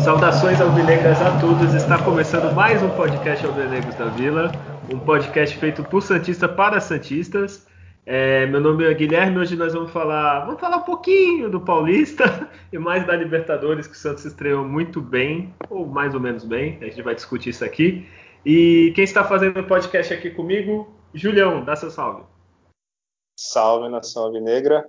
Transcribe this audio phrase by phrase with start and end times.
[0.00, 1.74] Saudações alvinegras a todos.
[1.74, 4.50] Está começando mais um podcast Alvinegros da Vila,
[4.90, 7.66] um podcast feito por santistas para santistas.
[8.06, 9.38] É, meu nome é Guilherme.
[9.38, 13.94] Hoje nós vamos falar, vamos falar um pouquinho do Paulista e mais da Libertadores que
[13.94, 16.76] o Santos estreou muito bem ou mais ou menos bem.
[16.82, 18.06] A gente vai discutir isso aqui.
[18.44, 22.24] E quem está fazendo o podcast aqui comigo, Julião, dá seu salve.
[23.38, 24.86] Salve nação alvinegra.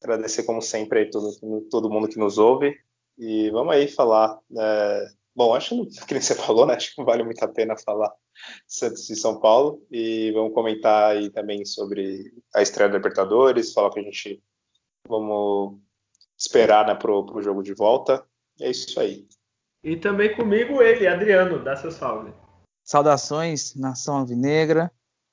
[0.00, 1.32] Agradecer como sempre aí todo,
[1.68, 2.78] todo mundo que nos ouve.
[3.18, 4.38] E vamos aí falar.
[4.56, 5.06] É...
[5.34, 6.74] Bom, acho que, nem você falou, né?
[6.74, 8.12] Acho que não vale muito a pena falar
[8.66, 9.84] Santos e São Paulo.
[9.90, 14.42] E vamos comentar aí também sobre a estreia da Libertadores, falar que a gente
[15.08, 15.78] vamos
[16.38, 18.24] esperar né, pro, pro jogo de volta.
[18.60, 19.26] É isso aí.
[19.82, 22.32] E também comigo ele, Adriano, dá seu salve.
[22.82, 24.90] Saudações, nação alvinegra.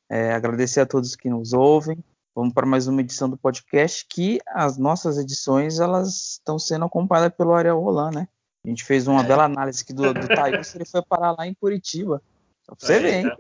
[0.10, 2.04] É, agradecer a todos que nos ouvem.
[2.36, 7.36] Vamos para mais uma edição do podcast que as nossas edições elas estão sendo acompanhadas
[7.36, 8.28] pelo Ariel Roland, né?
[8.64, 9.28] A gente fez uma é.
[9.28, 12.22] bela análise aqui do, do Thaís, ele foi parar lá em Curitiba.
[12.64, 13.32] Só pra você ver, hein?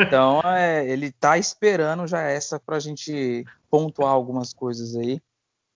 [0.00, 5.20] Então, é, ele tá esperando já essa para a gente pontuar algumas coisas aí,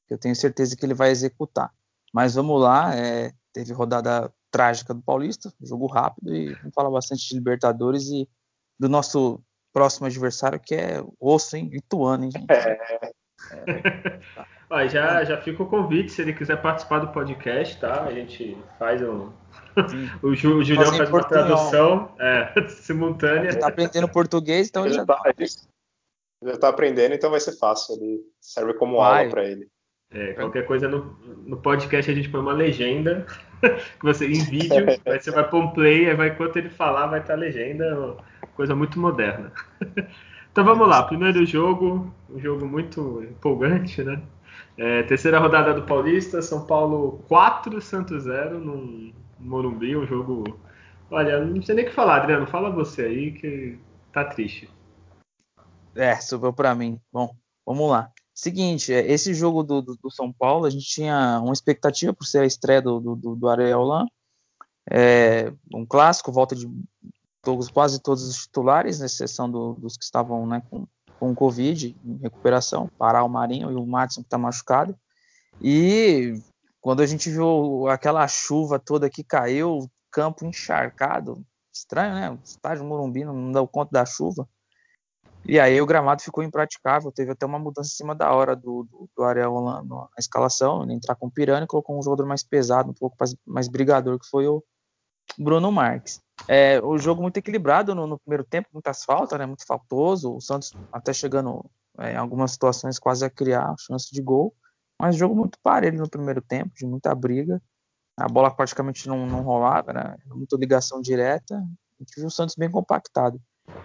[0.09, 1.73] que eu tenho certeza que ele vai executar.
[2.13, 7.29] Mas vamos lá, é, teve rodada trágica do Paulista, jogo rápido, e vamos falar bastante
[7.29, 8.29] de Libertadores e
[8.79, 9.41] do nosso
[9.73, 11.70] próximo adversário, que é osso, hein?
[11.73, 12.51] Ituano, hein, gente?
[12.51, 13.13] É.
[14.69, 18.05] É, já, já fica o convite, se ele quiser participar do podcast, tá?
[18.05, 19.30] A gente faz um.
[20.22, 23.50] o, Ju, o Julião faz uma tradução é, simultânea.
[23.50, 25.22] Ele tá aprendendo português, então ele já, tá.
[26.44, 27.94] Já tá aprendendo, então vai ser fácil.
[27.97, 29.20] Ele serve como vai.
[29.20, 29.69] aula para ele.
[30.11, 33.27] É, qualquer coisa no, no podcast a gente põe uma legenda
[33.61, 37.08] que você em vídeo, aí você vai pôr um play, aí vai, enquanto ele falar,
[37.08, 38.17] vai estar a legenda
[38.55, 39.52] coisa muito moderna.
[40.56, 44.22] Então vamos lá, primeiro jogo, um jogo muito empolgante, né?
[44.78, 50.58] É, terceira rodada do Paulista, São Paulo 4, Santos 0 no Morumbi, um jogo.
[51.11, 53.78] Olha, não sei nem o que falar, Adriano, fala você aí que
[54.11, 54.70] tá triste.
[55.94, 56.98] É, subiu para mim.
[57.12, 57.36] Bom,
[57.67, 58.11] vamos lá.
[58.33, 62.24] Seguinte, é, esse jogo do, do, do, São Paulo, a gente tinha uma expectativa por
[62.24, 64.06] ser a estreia do, do, do Areolan.
[64.90, 66.67] É, um clássico, volta de
[67.46, 70.84] todos, quase todos os titulares, na exceção do, dos que estavam né, com,
[71.20, 74.98] com Covid, em recuperação, Pará, o Marinho e o Matson que está machucado.
[75.62, 76.35] E
[76.80, 82.30] quando a gente viu aquela chuva toda que caiu, campo encharcado, estranho, né?
[82.33, 84.48] O estádio Morumbi não deu conta da chuva.
[85.45, 88.83] E aí o gramado ficou impraticável, teve até uma mudança em cima da hora do,
[88.90, 89.55] do, do Ariel
[89.85, 93.36] na escalação, ele entrar com o Pirani colocou um jogador mais pesado, um pouco mais,
[93.46, 94.64] mais brigador, que foi o
[95.39, 96.26] Bruno Marques.
[96.48, 100.34] É, o jogo muito equilibrado no, no, primeiro tempo, muitas faltas, né, muito faltoso.
[100.34, 101.64] O Santos até chegando
[101.98, 104.55] é, em algumas situações quase a criar chance de gol.
[105.01, 107.61] Mas jogo muito parelho no primeiro tempo, de muita briga.
[108.18, 111.56] A bola praticamente não, não rolava, né, muita ligação direta.
[111.56, 113.40] A gente viu o Santos bem compactado.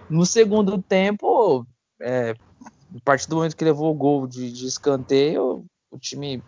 [0.08, 1.66] No segundo tempo,
[2.00, 6.42] é, a partir do momento que levou o gol de, de escanteio, o time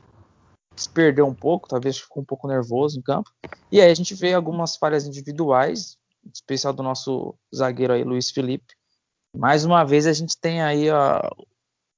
[0.77, 3.31] se perdeu um pouco, talvez ficou um pouco nervoso em campo.
[3.71, 5.97] E aí a gente vê algumas falhas individuais,
[6.33, 8.75] especial do nosso zagueiro aí, Luiz Felipe.
[9.37, 11.21] Mais uma vez a gente tem aí ó,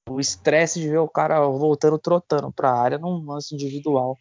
[0.09, 4.17] o estresse de ver o cara voltando trotando para a área num lance individual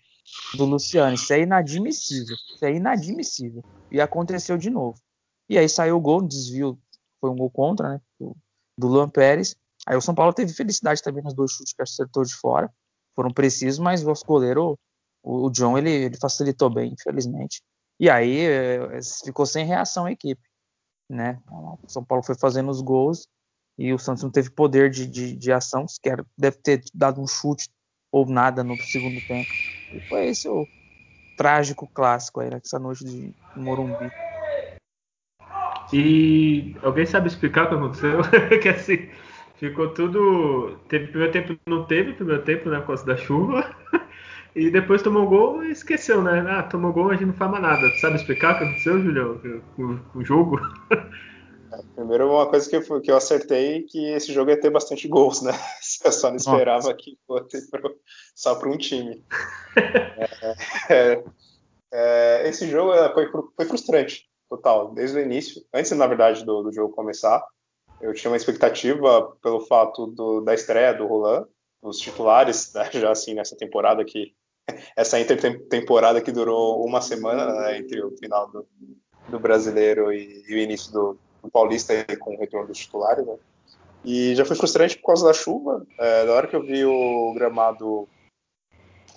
[0.55, 1.15] do Luciano.
[1.15, 2.37] Isso é inadmissível.
[2.55, 3.65] Isso é inadmissível.
[3.91, 4.99] E aconteceu de novo.
[5.49, 6.79] E aí saiu o gol, um desvio,
[7.21, 8.01] foi um gol contra, né?
[8.19, 8.37] Do,
[8.79, 9.57] do Luan Pérez.
[9.87, 12.71] Aí o São Paulo teve felicidade também nos dois chutes que acertou de fora
[13.17, 14.79] foram precisos, mas o goleiro,
[15.23, 17.63] o, John, ele, ele facilitou bem, infelizmente.
[17.99, 20.43] E aí é, ficou sem reação a equipe.
[21.09, 21.41] Né?
[21.49, 23.29] O São Paulo foi fazendo os gols
[23.79, 27.27] e o Santos não teve poder de, de, de ação, sequer deve ter dado um
[27.27, 27.69] chute
[28.11, 29.49] ou nada no segundo tempo.
[29.95, 30.67] E foi esse o
[31.37, 34.11] trágico clássico aí nessa noite de Morumbi.
[35.93, 38.21] E alguém sabe explicar o que aconteceu?
[38.61, 39.09] que assim,
[39.59, 40.79] Ficou tudo.
[40.89, 42.79] Teve primeiro tempo, não teve primeiro tempo, né?
[42.81, 43.76] Por causa da chuva.
[44.57, 46.43] E depois tomou gol e esqueceu, né?
[46.49, 47.91] Ah, tomou gol, a gente não faz mais nada.
[47.91, 49.39] Tu sabe explicar o que aconteceu, Julião?
[49.77, 50.59] Com o jogo?
[51.95, 55.43] Primeiro, uma coisa que eu, que eu acertei que esse jogo ia ter bastante gols,
[55.43, 55.53] né?
[56.03, 56.95] Eu só não esperava Nossa.
[56.95, 58.01] que fosse pro,
[58.35, 59.23] só para um time.
[60.89, 61.25] é, é,
[61.93, 65.63] é, esse jogo é, foi, foi frustrante, total, desde o início.
[65.75, 67.45] Antes, na verdade, do, do jogo começar,
[68.01, 71.47] eu tinha uma expectativa pelo fato do, da estreia do Roland,
[71.83, 74.35] os titulares, né, já assim, nessa temporada que
[74.97, 78.67] essa intertemporada que durou uma semana né, entre o final do,
[79.29, 83.27] do brasileiro e, e, o início do, do Paulista com o retorno dos titulares.
[83.27, 83.37] Né?
[84.05, 85.87] E já foi frustrante por causa da chuva.
[85.99, 88.09] É, da hora que eu vi o gramado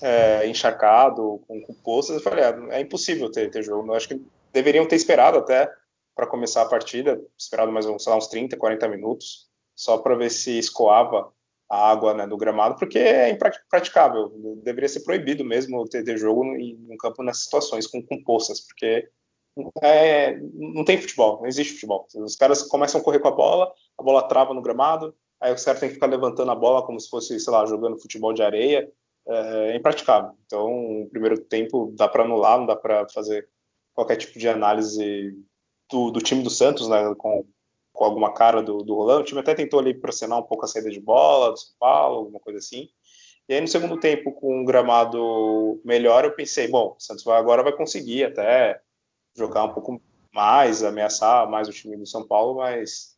[0.02, 3.92] é, encharcado, com, com poças, eu falei, ah, é impossível ter, ter jogo.
[3.92, 4.22] Eu acho que
[4.52, 5.72] deveriam ter esperado até
[6.16, 10.30] para começar a partida, esperado mais uns, lá, uns 30, 40 minutos, só para ver
[10.30, 11.32] se escoava
[11.70, 14.32] a água né, do gramado, porque é impraticável.
[14.64, 18.60] Deveria ser proibido mesmo ter, ter jogo em um campo nessas situações, com, com poças,
[18.62, 19.08] porque
[19.84, 22.08] é, não tem futebol, não existe futebol.
[22.16, 25.64] Os caras começam a correr com a bola, a bola trava no gramado, aí os
[25.64, 28.42] caras têm que ficar levantando a bola como se fosse, sei lá, jogando futebol de
[28.42, 28.92] areia.
[29.28, 30.32] É, é impraticável.
[30.46, 33.48] Então, o primeiro tempo dá para anular, não dá para fazer
[33.94, 35.38] qualquer tipo de análise
[35.92, 37.46] do, do time do Santos, né, com,
[37.94, 39.22] com alguma cara do, do Rolando.
[39.22, 42.18] O time até tentou ali pressionar um pouco a saída de bola do São Paulo,
[42.20, 42.90] alguma coisa assim.
[43.48, 47.64] E aí no segundo tempo, com um gramado melhor, eu pensei, bom, o Santos agora
[47.64, 48.80] vai conseguir até
[49.36, 50.02] jogar um pouco
[50.32, 53.18] mais, ameaçar mais o time do São Paulo, mas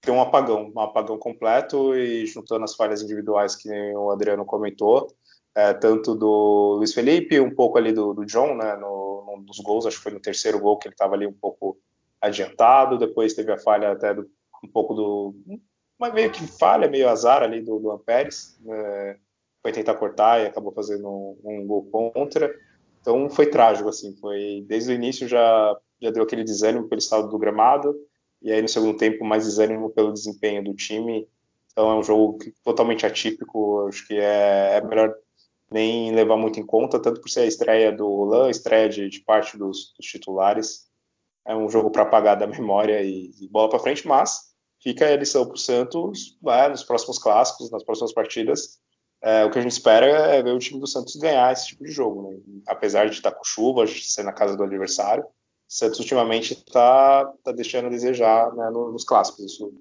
[0.00, 5.14] tem um apagão, um apagão completo e juntando as falhas individuais que o Adriano comentou,
[5.54, 9.60] é, tanto do Luiz Felipe, um pouco ali do, do John, né, no, no, nos
[9.60, 11.78] gols, acho que foi no terceiro gol que ele estava ali um pouco
[12.26, 14.28] adiantado, depois teve a falha até do,
[14.62, 15.34] um pouco do,
[15.98, 19.16] mas meio que falha, meio azar ali do Luan Pérez, é,
[19.62, 22.54] foi tentar cortar e acabou fazendo um, um, gol contra,
[23.00, 27.28] então foi trágico, assim, foi, desde o início já, já deu aquele desânimo pelo estado
[27.28, 27.94] do gramado,
[28.42, 31.28] e aí no segundo tempo mais desânimo pelo desempenho do time,
[31.72, 35.14] então é um jogo totalmente atípico, acho que é, é melhor
[35.70, 39.20] nem levar muito em conta, tanto por ser a estreia do Lan, estreia de, de
[39.20, 40.88] parte dos, dos, titulares.
[41.46, 45.16] É um jogo para apagar da memória e, e bola para frente, mas fica a
[45.16, 48.78] lição para o Santos é, nos próximos clássicos, nas próximas partidas.
[49.22, 51.84] É, o que a gente espera é ver o time do Santos ganhar esse tipo
[51.84, 52.30] de jogo.
[52.30, 52.38] Né?
[52.66, 55.28] Apesar de estar com chuva, de ser na casa do adversário, o
[55.66, 59.46] Santos ultimamente está tá deixando a desejar né, nos clássicos.
[59.46, 59.72] Isso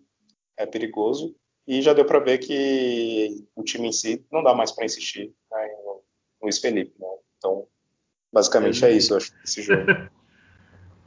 [0.58, 1.36] é perigoso.
[1.68, 5.34] E já deu para ver que o time em si não dá mais para insistir
[5.52, 6.02] né, no
[6.42, 6.94] Luiz Felipe.
[6.98, 7.08] Né?
[7.38, 7.68] Então,
[8.32, 9.84] basicamente é, é isso, eu acho, esse jogo.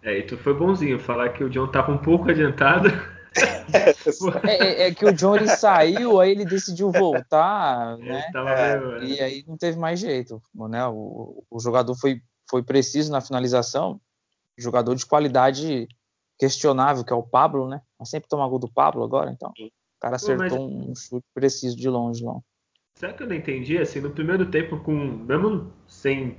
[0.06, 2.88] É, e tu foi bonzinho falar que o John tava um pouco adiantado.
[4.44, 8.25] é, é, é, que o John ele saiu, aí ele decidiu voltar, né?
[8.32, 10.87] Meio, e aí não teve mais jeito, né?
[10.87, 14.00] O, o jogador foi, foi preciso na finalização,
[14.56, 15.88] jogador de qualidade
[16.38, 17.82] questionável, que é o Pablo, né?
[17.99, 19.52] Mas sempre toma gol do Pablo agora, então.
[19.59, 19.70] O
[20.00, 20.88] cara acertou Pô, mas...
[20.88, 22.44] um chute preciso de longe, não.
[22.94, 23.76] Será que eu não entendi?
[23.76, 26.38] Assim, no primeiro tempo, com mesmo sem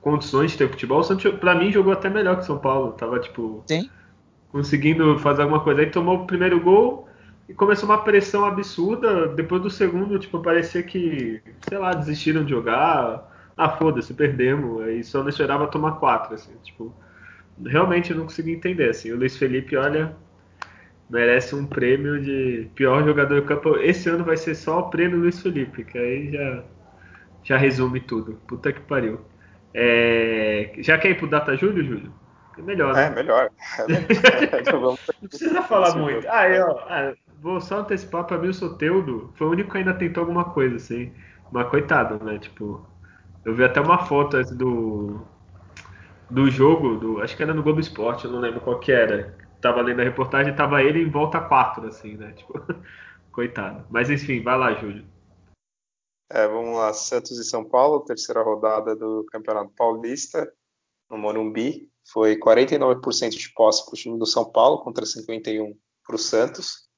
[0.00, 2.92] condições de ter futebol, o Santos, pra mim, jogou até melhor que o São Paulo.
[2.92, 3.88] Tava, tipo, Sim.
[4.50, 5.80] conseguindo fazer alguma coisa.
[5.80, 7.08] Aí tomou o primeiro gol
[7.48, 9.28] e começou uma pressão absurda.
[9.28, 13.52] Depois do segundo, tipo, parecia que, sei lá, desistiram de jogar.
[13.56, 14.82] Ah, foda-se, perdemos.
[14.82, 16.94] Aí só não esperava tomar quatro, assim, tipo.
[17.64, 19.10] Realmente eu não consegui entender, assim.
[19.10, 20.14] O Luiz Felipe, olha,
[21.10, 23.76] merece um prêmio de pior jogador do campo.
[23.78, 26.62] Esse ano vai ser só o prêmio Luiz Felipe, que aí já,
[27.42, 28.34] já resume tudo.
[28.46, 29.20] Puta que pariu.
[29.74, 30.72] É...
[30.78, 32.12] Já quer ir pro Data Júlio, Júlio?
[32.56, 33.06] É melhor, né?
[33.06, 33.50] É, melhor.
[35.22, 36.26] Não precisa falar muito.
[36.28, 39.32] Ah, eu ah, vou só antecipar pra mim o Soteudo.
[39.36, 41.12] Foi o único que ainda tentou alguma coisa, assim.
[41.52, 42.38] Mas coitado, né?
[42.38, 42.84] Tipo,
[43.44, 45.20] eu vi até uma foto do
[46.30, 49.34] do jogo, do, acho que era no Globo Esporte, eu não lembro qual que era
[49.60, 52.32] tava lendo a reportagem, tava ele em volta 4, assim, né?
[52.32, 52.62] Tipo,
[53.32, 53.84] coitado.
[53.90, 55.04] Mas enfim, vai lá, Júlio.
[56.30, 60.52] É, vamos lá, Santos e São Paulo, terceira rodada do Campeonato Paulista,
[61.10, 61.90] no Morumbi.
[62.12, 66.88] Foi 49% de posse para o time do São Paulo contra 51% para o Santos.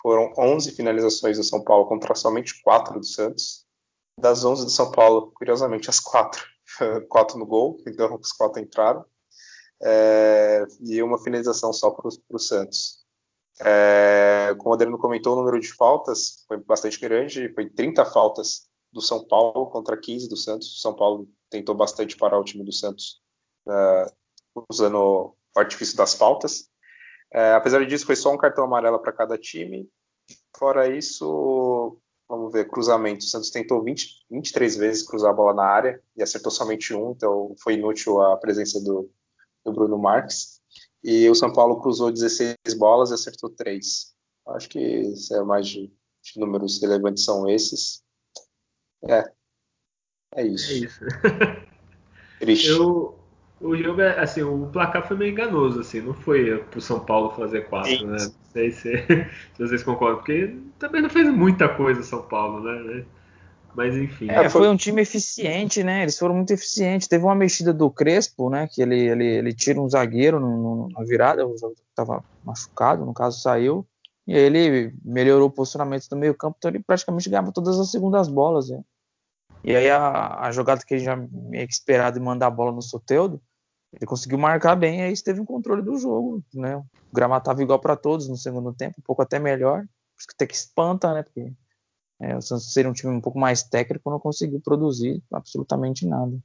[0.00, 3.64] Foram 11 finalizações do São Paulo contra somente 4 do Santos.
[4.18, 6.42] Das 11 do São Paulo, curiosamente, as 4.
[7.08, 9.04] 4 no gol, então os 4 entraram
[9.82, 13.00] é, e uma finalização só para o Santos.
[13.60, 18.69] É, como o Adriano comentou, o número de faltas foi bastante grande, foi 30 faltas
[18.92, 20.76] do São Paulo contra 15 do Santos.
[20.76, 23.20] O São Paulo tentou bastante parar o time do Santos
[23.68, 24.12] é,
[24.68, 26.68] usando o artifício das faltas.
[27.32, 29.88] É, apesar disso, foi só um cartão amarelo para cada time.
[30.56, 33.24] Fora isso, vamos ver, cruzamento.
[33.24, 37.12] O Santos tentou 20, 23 vezes cruzar a bola na área e acertou somente um,
[37.12, 39.10] então foi inútil a presença do,
[39.64, 40.60] do Bruno Marques.
[41.02, 44.14] E o São Paulo cruzou 16 bolas e acertou 3.
[44.48, 48.02] Acho que é mais de, de números relevantes são esses.
[49.08, 49.24] É.
[50.36, 50.72] É isso.
[50.72, 51.00] É isso.
[52.40, 52.68] Triste.
[52.68, 53.18] Eu,
[53.60, 57.30] o jogo é assim, o placar foi meio enganoso, assim, não foi pro São Paulo
[57.32, 58.16] fazer 4, né?
[58.18, 58.96] Não sei se,
[59.54, 63.04] se, vocês concordam, porque também não fez muita coisa o São Paulo, né?
[63.74, 64.28] Mas enfim.
[64.30, 66.02] É, foi um time eficiente, né?
[66.02, 67.06] Eles foram muito eficientes.
[67.06, 68.68] Teve uma mexida do Crespo, né?
[68.68, 73.04] Que ele, ele, ele tira um zagueiro no, no, na virada, o jogo estava machucado,
[73.04, 73.86] no caso saiu.
[74.26, 77.90] E aí ele melhorou o posicionamento do meio campo, então ele praticamente ganhava todas as
[77.90, 78.70] segundas bolas.
[78.70, 78.80] Né?
[79.62, 82.72] E aí a, a jogada que ele já meio que esperado de mandar a bola
[82.72, 83.40] no Soteudo,
[83.92, 86.76] ele conseguiu marcar bem, aí teve um controle do jogo, né?
[86.76, 89.80] O gramado estava igual para todos no segundo tempo, um pouco até melhor.
[89.80, 91.22] Por isso que até que espanta, né?
[91.22, 91.52] Porque
[92.20, 96.38] é, o Santos seria um time um pouco mais técnico, não conseguiu produzir absolutamente nada.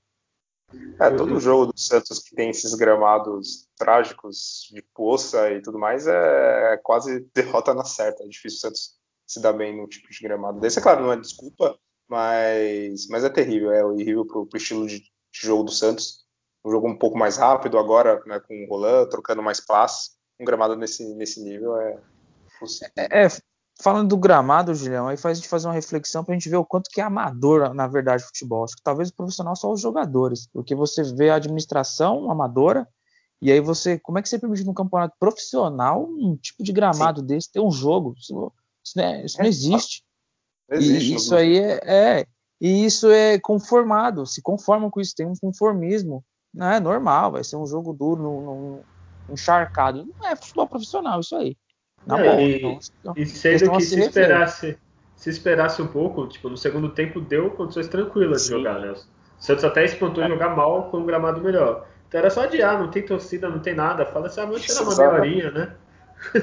[0.99, 6.07] É, todo jogo do Santos que tem esses gramados trágicos de poça e tudo mais
[6.07, 8.23] é, é quase derrota na certa.
[8.23, 8.95] É difícil o Santos
[9.27, 10.79] se dar bem no tipo de gramado desse.
[10.79, 13.71] É claro, não é desculpa, mas, mas é terrível.
[13.71, 16.25] É horrível pro, pro estilo de, de, jogo do Santos.
[16.63, 20.15] Um jogo um pouco mais rápido agora, né, com o Roland, trocando mais passes.
[20.39, 21.99] Um gramado nesse, nesse nível é
[22.59, 22.91] possível.
[22.97, 23.29] É, é
[23.81, 26.57] falando do gramado, Julião, aí faz a gente fazer uma reflexão para a gente ver
[26.57, 28.63] o quanto que é amador, na verdade, o futebol.
[28.63, 32.87] Acho que talvez o profissional só os jogadores, porque você vê a administração amadora,
[33.41, 37.19] e aí você, como é que você permite num campeonato profissional um tipo de gramado
[37.19, 37.27] Sim.
[37.27, 38.15] desse ter um jogo?
[38.17, 38.51] Isso,
[38.83, 40.04] isso, né, isso não existe.
[40.69, 42.25] Existe e isso aí é, é,
[42.59, 47.43] e isso é conformado, se conformam com isso, tem um conformismo, não é normal, vai
[47.43, 48.79] ser um jogo duro, num,
[49.29, 51.55] encharcado, não é futebol profissional isso aí.
[52.05, 52.79] Na boa, e, então,
[53.15, 54.77] e sendo que se esperasse,
[55.15, 58.47] se esperasse um pouco, tipo, no segundo tempo deu condições tranquilas Sim.
[58.47, 58.91] de jogar, né?
[58.91, 60.27] O Santos até espantou é.
[60.27, 61.87] jogar mal com um gramado melhor.
[62.07, 64.05] Então era só adiar, não tem torcida, não tem nada.
[64.05, 65.75] Fala assim, ah, vamos tirar uma meia horinha, né?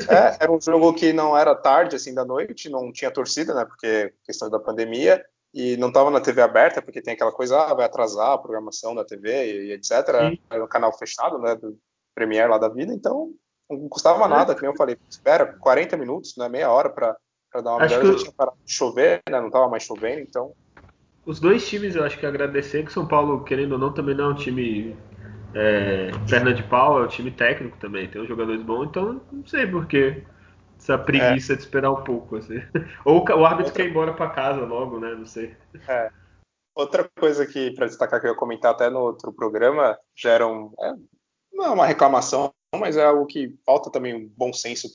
[0.08, 3.64] É, era um jogo que não era tarde, assim, da noite, não tinha torcida, né?
[3.64, 5.24] Porque questão da pandemia,
[5.54, 8.94] e não estava na TV aberta, porque tem aquela coisa, ah, vai atrasar a programação
[8.94, 9.90] da TV e, e etc.
[10.30, 10.38] Sim.
[10.50, 11.54] Era um canal fechado, né?
[11.54, 11.78] Do
[12.14, 13.32] Premiere lá da vida, então
[13.78, 17.16] não custava nada, que nem eu falei, espera 40 minutos, né, meia hora para
[17.54, 18.04] dar uma melhor.
[18.04, 20.52] Já tinha parado de chover, né, não estava mais chovendo, então.
[21.24, 24.24] Os dois times eu acho que agradecer, que São Paulo, querendo ou não, também não
[24.24, 24.96] é um time
[25.54, 29.46] é, perna de pau, é um time técnico também, tem uns jogadores bons, então não
[29.46, 30.22] sei porquê
[30.78, 31.56] essa preguiça é.
[31.56, 32.60] de esperar um pouco, assim.
[33.04, 33.72] Ou o árbitro Outra...
[33.72, 35.54] quer ir embora para casa logo, né, não sei.
[35.88, 36.10] É.
[36.74, 40.46] Outra coisa que, para destacar, que eu ia comentar até no outro programa, já era
[40.46, 40.94] um, é,
[41.52, 44.88] não é uma reclamação, mas é algo que falta também um bom senso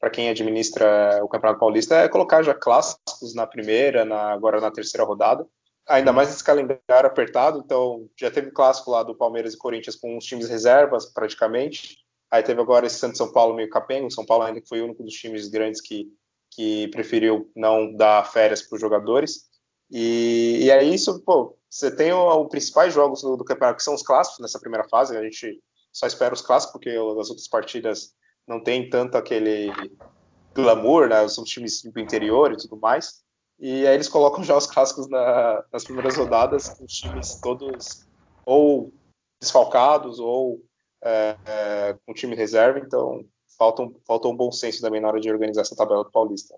[0.00, 4.70] para quem administra o Campeonato Paulista, é colocar já clássicos na primeira, na, agora na
[4.70, 5.46] terceira rodada,
[5.88, 10.16] ainda mais esse calendário apertado, então já teve clássico lá do Palmeiras e Corinthians com
[10.16, 11.98] os times reservas praticamente,
[12.30, 15.02] aí teve agora esse Santos São Paulo meio capengo, São Paulo ainda foi o único
[15.02, 16.08] dos times grandes que,
[16.50, 19.46] que preferiu não dar férias para os jogadores,
[19.90, 23.94] e, e é isso, pô, você tem os principais jogos do, do campeonato, que são
[23.94, 25.60] os clássicos nessa primeira fase, a gente
[25.92, 28.14] só espero os clássicos, porque as outras partidas
[28.46, 29.70] não tem tanto aquele
[30.54, 31.26] glamour, né?
[31.28, 33.24] São times do interior e tudo mais.
[33.58, 38.06] E aí eles colocam já os clássicos na, nas primeiras rodadas, com os times todos
[38.44, 38.92] ou
[39.40, 40.62] desfalcados ou
[41.02, 43.24] é, é, com time reserva, então
[43.58, 46.54] falta um, falta um bom senso também na hora de organizar essa tabela do Paulista.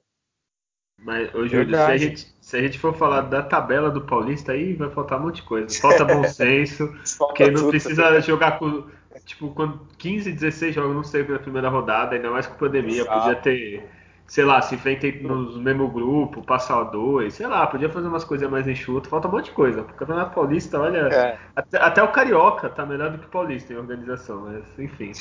[1.00, 4.50] Mas, ô Júlio, se a, gente, se a gente for falar da tabela do Paulista,
[4.50, 5.80] aí vai faltar um monte de coisa.
[5.80, 8.84] Falta bom senso, porque não precisa jogar com
[9.24, 13.20] tipo, quando 15, 16 jogos não sei na primeira rodada, ainda mais com pandemia, Exato.
[13.20, 13.90] podia ter,
[14.28, 18.48] sei lá, se enfrenta no mesmo grupo, passar dois, sei lá, podia fazer umas coisas
[18.48, 19.80] mais enxutas, falta um monte de coisa.
[19.80, 21.38] O Campeonato Paulista, olha, é.
[21.56, 25.12] até, até, o Carioca tá melhor do que o Paulista em organização, mas enfim.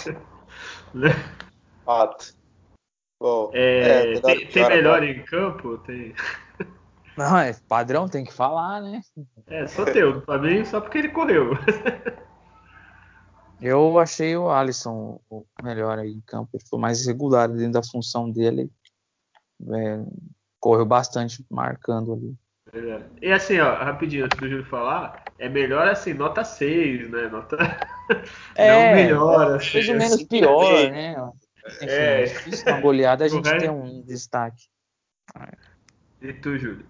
[1.85, 2.35] Fato.
[3.19, 5.77] Bom, é, é, tem, tem melhor em campo?
[5.79, 6.13] Tem.
[7.17, 9.01] Não, é padrão, tem que falar, né?
[9.47, 11.57] É, só teu, pra mim, só porque ele correu.
[13.59, 16.51] Eu achei o Alisson o melhor aí em campo.
[16.53, 18.69] Ele foi mais regular dentro da função dele.
[19.61, 20.03] É,
[20.59, 22.37] correu bastante marcando ali.
[22.73, 23.01] É.
[23.21, 27.27] E assim, ó, rapidinho, antes do Júlio falar, é melhor assim, nota 6, né?
[27.27, 27.57] Nota.
[28.55, 29.55] É, não melhor.
[29.57, 31.15] Assim, mais ou menos assim, pior, né?
[31.67, 32.23] Enfim, é.
[32.23, 34.69] difícil uma goleada a gente tem um destaque.
[36.21, 36.87] E tu, Júlio?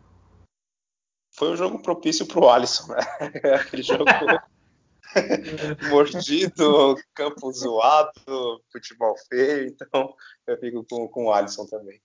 [1.36, 3.00] Foi um jogo propício pro Alisson, né?
[3.62, 4.06] Aquele jogo
[5.90, 10.14] mordido, campo zoado, futebol feio, então
[10.46, 12.00] eu fico com, com o Alisson também.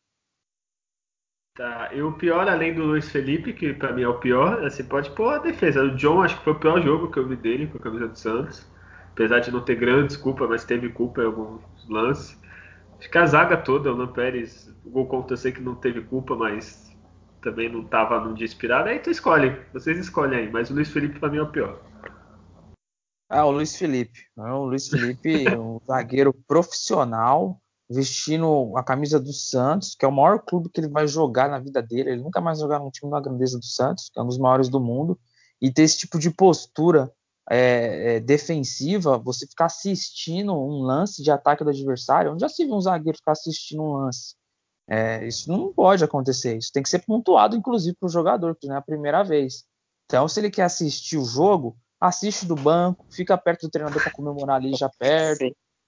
[1.55, 4.85] Tá, e o pior, além do Luiz Felipe, que pra mim é o pior, assim,
[4.85, 5.83] pode pôr a defesa.
[5.83, 8.09] O John acho que foi o pior jogo que eu vi dele com a camisa
[8.09, 8.67] do Santos.
[9.13, 12.41] Apesar de não ter grande culpa, mas teve culpa em alguns lances.
[12.99, 15.75] Acho que a zaga toda, o Lan Pérez, o gol contra eu sei que não
[15.75, 16.91] teve culpa, mas
[17.43, 18.89] também não tava num dia inspirado.
[18.89, 21.83] Aí tu escolhe, vocês escolhem aí, mas o Luiz Felipe pra mim é o pior.
[23.29, 24.21] Ah, o Luiz Felipe.
[24.37, 30.41] O Luiz Felipe, um zagueiro profissional, vestindo a camisa do Santos, que é o maior
[30.41, 32.11] clube que ele vai jogar na vida dele.
[32.11, 34.69] Ele nunca mais jogar num time da grandeza do Santos, que é um dos maiores
[34.69, 35.19] do mundo,
[35.61, 37.13] e ter esse tipo de postura
[37.51, 42.65] é, é, defensiva, você ficar assistindo um lance de ataque do adversário, onde já se
[42.65, 44.35] viu um zagueiro ficar assistindo um lance.
[44.89, 46.57] É, isso não pode acontecer.
[46.57, 49.65] Isso tem que ser pontuado, inclusive, para o jogador, que não é a primeira vez.
[50.07, 54.13] Então, se ele quer assistir o jogo, assiste do banco, fica perto do treinador para
[54.13, 55.45] comemorar ali já perto,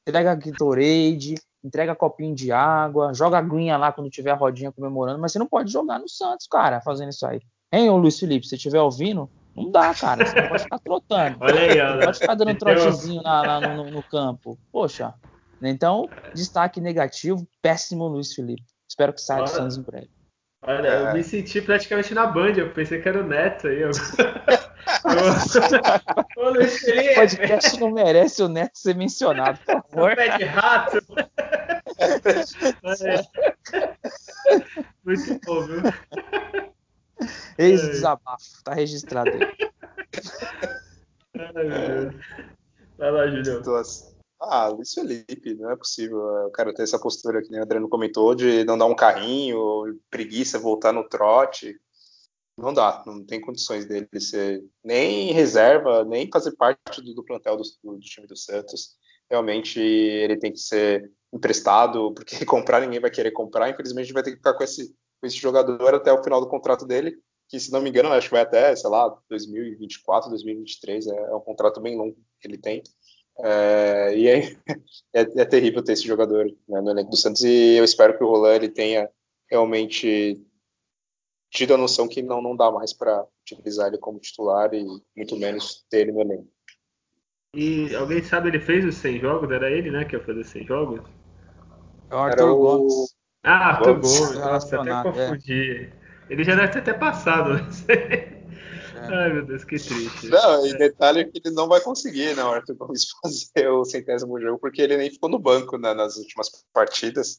[0.07, 1.35] entrega a Gatorade,
[1.65, 5.39] entrega copinho de água, joga a aguinha lá quando tiver a rodinha comemorando, mas você
[5.39, 7.41] não pode jogar no Santos, cara, fazendo isso aí.
[7.73, 10.79] Hein, ô Luiz Felipe, se você estiver ouvindo, não dá, cara, você não pode ficar
[10.79, 11.39] trotando.
[11.41, 11.95] Olha aí, olha.
[11.97, 14.59] Não pode ficar dando trotezinho lá, lá no, no, campo.
[14.71, 15.15] Poxa.
[15.63, 18.63] Então, destaque negativo, péssimo Luiz Felipe.
[18.87, 20.11] Espero que saia do Santos em breve.
[20.67, 21.11] Olha, é.
[21.11, 23.83] eu me senti praticamente na Band, eu pensei que era o Neto aí.
[23.83, 23.91] Eu...
[26.37, 27.13] Ô, Luiz Felipe.
[27.13, 30.17] O podcast não merece o Neto ser mencionado, por favor.
[30.17, 30.99] Pé de rato.
[35.05, 35.83] Muito bom, viu?
[37.59, 39.41] Ex-desabafo, tá registrado aí.
[41.35, 42.15] Ai, meu Deus.
[42.99, 43.63] Vai lá, Julião.
[44.41, 47.89] Ah, Luiz Felipe, não é possível o cara ter essa postura que nem o Adriano
[47.89, 51.79] comentou, de não dar um carrinho, preguiça, voltar no trote.
[52.57, 57.57] Não dá, não tem condições dele ser nem reserva, nem fazer parte do, do plantel
[57.57, 58.97] do, do, time do Santos.
[59.29, 63.69] Realmente ele tem que ser emprestado, porque comprar ninguém vai querer comprar.
[63.69, 66.41] Infelizmente, a gente vai ter que ficar com esse, com esse jogador até o final
[66.41, 70.31] do contrato dele, que se não me engano, acho que vai até, sei lá, 2024,
[70.31, 71.09] 2023.
[71.09, 72.83] É, é um contrato bem longo que ele tem.
[73.39, 74.57] É, e é,
[75.13, 78.23] é, é, terrível ter esse jogador né, no elenco do Santos e eu espero que
[78.23, 79.11] o Roland ele tenha
[79.51, 80.41] realmente
[81.51, 84.87] tido a noção que não, não dá mais para utilizar ele como titular e
[85.17, 86.49] muito menos ter ele no elenco.
[87.55, 89.51] E alguém sabe, ele fez os 100 jogos?
[89.51, 91.01] Era ele, né, que ia fazer 100 jogos?
[92.11, 92.57] É o Arthur o...
[92.57, 93.15] Gomes.
[93.43, 94.35] Ah, Arthur Gomes.
[94.35, 95.91] Nossa, até confundi.
[95.91, 96.05] É.
[96.31, 97.61] Ele já deve ter até passado.
[98.97, 100.29] Ai, meu Deus, que triste.
[100.29, 104.59] Não, e detalhe que ele não vai conseguir, né, Arthur Gomes, fazer o centésimo jogo,
[104.59, 107.39] porque ele nem ficou no banco né, nas últimas partidas.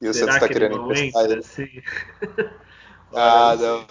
[0.00, 1.40] E o Será Santos tá querendo emprestar ele.
[1.40, 1.68] Assim?
[3.14, 3.86] ah, não.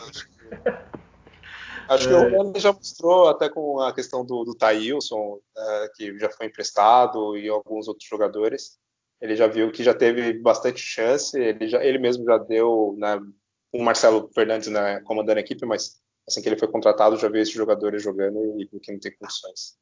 [1.87, 6.17] Acho que o Rony já mostrou, até com a questão do, do Thailson, uh, que
[6.17, 8.77] já foi emprestado, e alguns outros jogadores.
[9.23, 13.17] Ele já viu que já teve bastante chance, ele, já, ele mesmo já deu, né,
[13.71, 17.41] o Marcelo Fernandes né, comandando a equipe, mas assim que ele foi contratado, já viu
[17.41, 19.77] esses jogadores jogando e que não tem condições.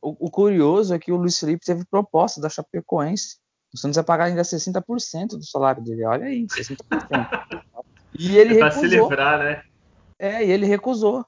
[0.00, 3.36] O, o, curioso é que o Luiz Felipe teve proposta da Chapecoense.
[3.74, 6.06] O Santos vai pagar ainda 60% do salário dele.
[6.06, 6.78] Olha aí, 60%.
[8.18, 8.80] e ele é recusou.
[8.80, 9.62] se livrar, né?
[10.18, 11.26] É, e ele recusou.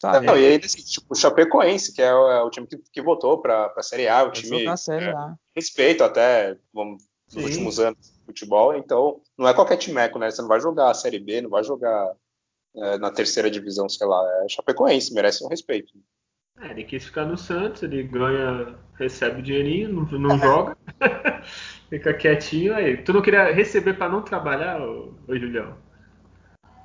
[0.00, 0.26] Sabe?
[0.26, 3.02] Não, e ele, assim, tipo, o Chapecoense, que é o, é o time que, que
[3.02, 4.66] votou para a Série A, o time.
[4.66, 5.34] A série é, A.
[5.54, 7.50] Respeito até vamos, nos Sim.
[7.50, 10.30] últimos anos de futebol, então não é qualquer timeco, né?
[10.30, 12.14] Você não vai jogar a Série B, não vai jogar
[12.74, 15.92] é, na terceira divisão, sei lá, é Chapecoense, merece um respeito.
[16.60, 20.76] É, ele quis ficar no Santos, ele ganha, recebe dinheirinho, não, não joga,
[21.90, 22.96] fica quietinho aí.
[22.96, 25.76] Tu não queria receber para não trabalhar, ô, ô, Julião?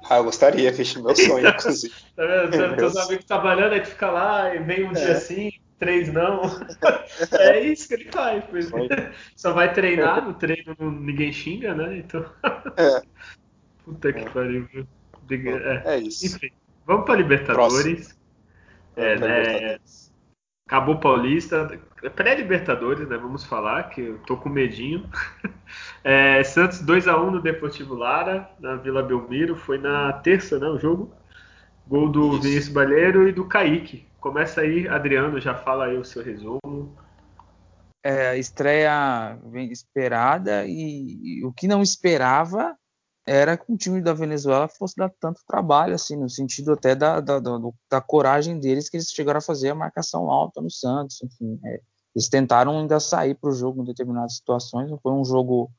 [0.08, 1.94] Ah, eu gostaria, fiz meu sonho, inclusive.
[2.16, 2.76] tá vendo?
[2.78, 4.94] Teus amigos trabalhando, aí tu fica lá e vem um é.
[4.94, 6.42] dia assim, três não.
[7.40, 8.44] é isso que ele faz.
[8.50, 8.70] Pois.
[9.36, 11.98] Só vai treinar, no treino ninguém xinga, né?
[11.98, 12.26] Então.
[12.78, 13.02] É.
[13.84, 14.30] Puta que é.
[14.30, 14.88] pariu, viu?
[15.30, 16.26] É, é isso.
[16.26, 16.52] Enfim,
[16.86, 18.16] vamos para Libertadores.
[18.96, 19.80] É, né,
[20.68, 21.80] acabou Paulista.
[22.16, 23.18] Pré-Libertadores, né?
[23.18, 25.10] Vamos falar, que eu tô com medinho.
[26.04, 29.56] É, Santos 2x1 no Deportivo Lara, na Vila Belmiro.
[29.56, 30.68] Foi na terça, né?
[30.68, 31.12] O jogo.
[31.88, 32.42] Gol do Isso.
[32.44, 34.06] Vinícius Balheiro e do Kaique.
[34.20, 36.96] Começa aí, Adriano, já fala aí o seu resumo.
[38.04, 39.36] É, estreia
[39.72, 42.78] esperada e, e, o que não esperava
[43.26, 47.20] era que o time da Venezuela fosse dar tanto trabalho, assim, no sentido até da,
[47.20, 47.58] da, da,
[47.90, 51.60] da coragem deles, que eles chegaram a fazer a marcação alta no Santos, enfim.
[51.66, 51.82] É,
[52.16, 55.72] eles tentaram ainda sair para o jogo em determinadas situações, não foi um jogo,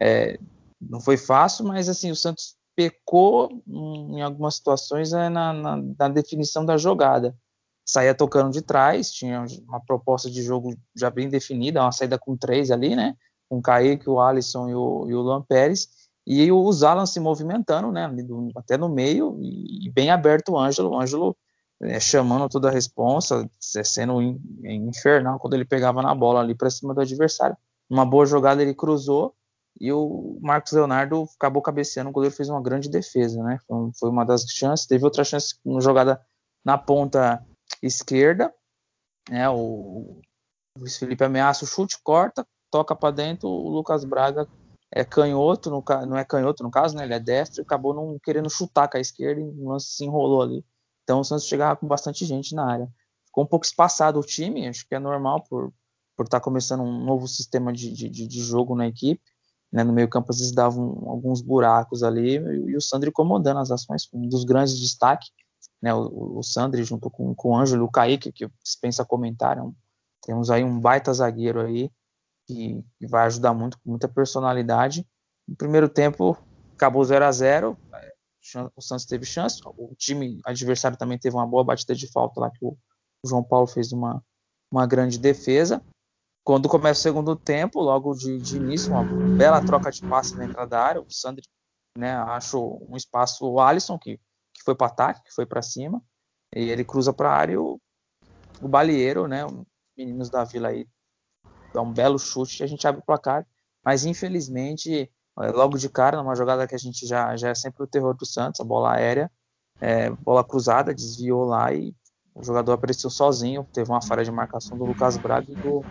[0.00, 0.38] é,
[0.80, 6.08] não foi fácil, mas assim, o Santos pecou em algumas situações é, na, na, na
[6.08, 7.36] definição da jogada.
[7.86, 12.34] Saía tocando de trás, tinha uma proposta de jogo já bem definida, uma saída com
[12.34, 13.14] três ali, né?
[13.46, 15.86] Com o Kaique, o Alisson e o, e o Luan Pérez,
[16.26, 18.10] e os Alan se movimentando, né,
[18.56, 21.36] até no meio, e bem aberto o Ângelo, o Ângelo
[21.82, 24.22] é, chamando toda a responsa, sendo
[24.64, 27.56] infernal quando ele pegava na bola ali para cima do adversário.
[27.90, 29.34] Uma boa jogada ele cruzou
[29.78, 34.08] e o Marcos Leonardo acabou cabeceando, o goleiro fez uma grande defesa, né, foi, foi
[34.08, 36.24] uma das chances, teve outra chance, uma jogada
[36.64, 37.44] na ponta
[37.82, 38.54] esquerda,
[39.28, 40.20] né, o, o
[40.78, 44.48] Luiz Felipe ameaça o chute, corta, toca para dentro, o Lucas Braga
[44.96, 47.02] é canhoto, no, não é canhoto no caso, né?
[47.02, 50.40] Ele é destro, acabou não querendo chutar com a esquerda e o lance se enrolou
[50.40, 50.64] ali.
[51.02, 52.88] Então o Santos chegava com bastante gente na área.
[53.26, 55.72] Ficou um pouco espaçado o time, acho que é normal por
[56.16, 59.20] por estar tá começando um novo sistema de, de, de jogo na equipe.
[59.72, 63.58] Né, no meio campo às vezes davam alguns buracos ali e, e o Sandri comandando
[63.58, 65.32] as ações, um dos grandes destaques,
[65.82, 69.74] né, o, o Sandri junto com, com o Ângelo e o Kaique, que dispensa comentário,
[70.22, 71.90] temos aí um baita zagueiro aí
[72.46, 75.06] que, vai ajudar muito, com muita personalidade.
[75.46, 76.36] No primeiro tempo
[76.74, 77.78] acabou 0 a 0
[78.76, 82.50] o Santos teve chance, o time adversário também teve uma boa batida de falta lá
[82.50, 82.76] que o,
[83.24, 84.22] João Paulo fez uma,
[84.70, 85.82] uma grande defesa
[86.44, 89.02] quando começa o segundo tempo, logo de, de início, uma
[89.34, 91.46] bela troca de passe na entrada da área, o Sandri
[91.96, 94.18] né, achou um espaço, o Alisson, que,
[94.52, 96.02] que foi para ataque, que foi para cima,
[96.54, 97.80] e ele cruza para a área e o,
[98.60, 99.64] o Balieiro, né, os
[99.96, 100.86] meninos da Vila aí,
[101.74, 103.44] dá um belo chute e a gente abre o placar,
[103.84, 105.10] mas infelizmente,
[105.40, 108.14] é, logo de cara, numa jogada que a gente já, já é sempre o terror
[108.16, 109.30] do Santos, a bola aérea,
[109.80, 111.94] é, bola cruzada, desviou lá e
[112.34, 115.84] o jogador apareceu sozinho, teve uma falha de marcação do Lucas Braga e do,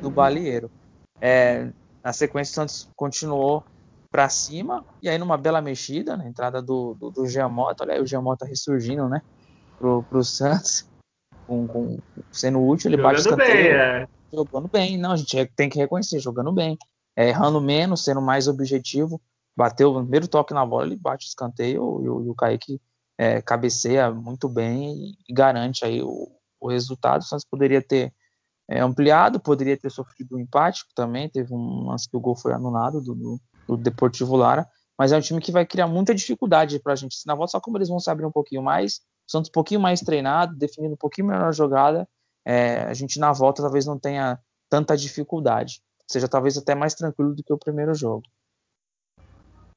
[0.00, 0.70] do Balieiro.
[1.20, 1.70] É,
[2.02, 3.64] na sequência, o Santos continuou
[4.10, 8.00] para cima, e aí numa bela mexida, na entrada do, do, do Giamota, olha aí
[8.00, 9.20] o Giamota ressurgindo, né,
[9.76, 10.88] pro, pro Santos,
[11.46, 11.98] com, com,
[12.30, 14.08] sendo útil, ele jogando bate escanteio, bem, é.
[14.34, 16.76] Jogando bem, não, a gente tem que reconhecer, jogando bem,
[17.16, 19.20] é, errando menos, sendo mais objetivo,
[19.56, 22.80] bateu o primeiro toque na bola, ele bate o escanteio, e o, e o Kaique
[23.16, 28.12] é, cabeceia muito bem e, garante aí o, o resultado, o Santos poderia ter
[28.68, 32.52] é, ampliado, poderia ter sofrido um empate também, teve um lance que o gol foi
[32.52, 34.66] anulado do, do, do Deportivo Lara,
[34.98, 37.16] mas é um time que vai criar muita dificuldade para a gente.
[37.26, 39.80] Na volta, só como eles vão se abrir um pouquinho mais, o Santos um pouquinho
[39.80, 42.08] mais treinado, definindo um pouquinho melhor a jogada,
[42.44, 45.80] é, a gente na volta talvez não tenha tanta dificuldade,
[46.10, 48.22] seja talvez até mais tranquilo do que o primeiro jogo.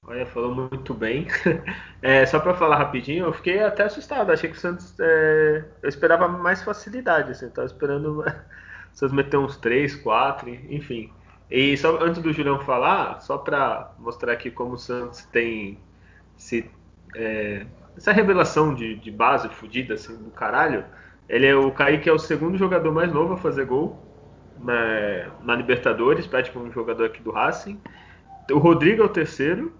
[0.07, 1.27] Olha, falou muito bem.
[1.99, 4.31] É, só para falar rapidinho, eu fiquei até assustado.
[4.31, 4.93] Achei que o Santos.
[4.99, 7.31] É, eu esperava mais facilidade.
[7.31, 8.23] Assim, eu tava esperando
[8.93, 11.11] vocês meter uns 3, 4, enfim.
[11.49, 15.79] E só antes do Julião falar, só para mostrar aqui como o Santos tem
[16.37, 16.69] se,
[17.15, 17.65] é,
[17.97, 20.85] essa revelação de, de base fodida assim, do caralho.
[21.29, 24.01] Ele é o Kaique é o segundo jogador mais novo a fazer gol
[24.59, 27.79] na, na Libertadores, praticamente um jogador aqui do Racing.
[28.51, 29.73] O Rodrigo é o terceiro.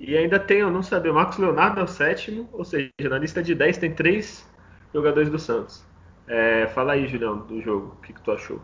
[0.00, 3.18] E ainda tem, eu não sabia, o Marcos Leonardo é o sétimo, ou seja, na
[3.18, 4.48] lista de 10 tem três
[4.94, 5.84] jogadores do Santos.
[6.28, 7.96] É, fala aí, Julião, do jogo.
[7.98, 8.62] O que, que tu achou?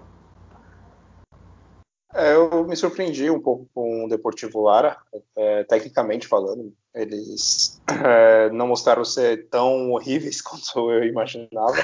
[2.14, 4.96] É, eu me surpreendi um pouco com o Deportivo Lara,
[5.36, 6.72] é, tecnicamente falando.
[6.94, 11.76] Eles é, não mostraram ser tão horríveis quanto eu imaginava.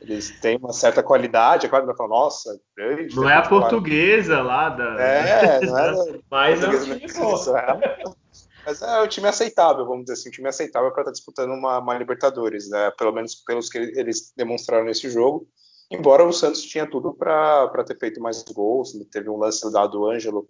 [0.00, 3.14] Eles têm uma certa qualidade, é claro, falar, nossa, grande.
[3.14, 5.00] Não é a portuguesa lá da.
[5.00, 6.18] É, não é.
[6.28, 7.06] Mas é um time
[8.66, 11.52] mas é um time aceitável, vamos dizer assim, um time aceitável para estar tá disputando
[11.52, 12.90] uma, uma, Libertadores, né?
[12.98, 15.46] Pelo menos pelos que eles demonstraram nesse jogo.
[15.90, 20.06] Embora o Santos tinha tudo para ter feito mais gols, teve um lance dado do
[20.06, 20.48] Ângelo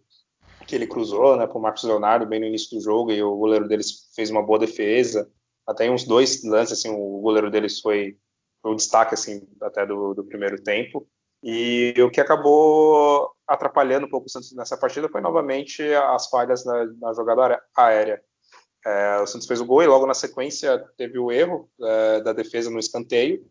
[0.66, 3.37] que ele cruzou, né, para o Marcos Leonardo bem no início do jogo e o
[3.37, 5.31] goleiro deles fez uma boa defesa.
[5.66, 8.16] Até uns dois lances, assim, o goleiro deles foi,
[8.62, 11.07] foi um destaque assim até do, do primeiro tempo.
[11.42, 16.64] E o que acabou atrapalhando um pouco o Santos nessa partida foi novamente as falhas
[16.64, 18.20] na, na jogada aérea.
[18.85, 22.33] É, o Santos fez o gol e logo na sequência teve o erro é, da
[22.33, 23.44] defesa no escanteio.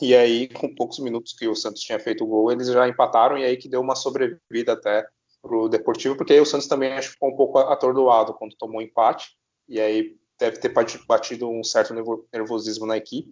[0.00, 3.38] E aí, com poucos minutos que o Santos tinha feito o gol, eles já empataram
[3.38, 5.06] e aí que deu uma sobrevida até
[5.40, 8.56] para o Deportivo, porque aí o Santos também acho que ficou um pouco atordoado quando
[8.56, 9.36] tomou o empate.
[9.68, 10.72] E aí deve ter
[11.06, 11.94] batido um certo
[12.32, 13.30] nervosismo na equipe.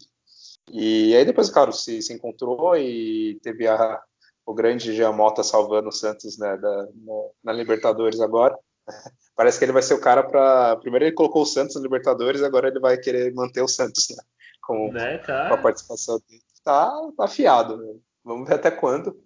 [0.71, 4.01] E aí depois, claro, se, se encontrou e teve a,
[4.47, 8.57] o grande Jean Mota salvando o Santos né, da, na, na, Libertadores agora.
[9.35, 10.77] Parece que ele vai ser o cara para.
[10.77, 14.23] Primeiro ele colocou o Santos na Libertadores, agora ele vai querer manter o Santos né,
[14.63, 16.43] com, né, com a participação dele.
[16.65, 17.95] Tá, tá afiado, né?
[18.25, 19.17] vamos ver até quando.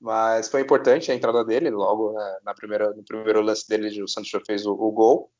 [0.00, 4.06] Mas foi importante a entrada dele, logo né, na primeira, no primeiro lance dele, o
[4.06, 5.30] Santos já fez o, o gol.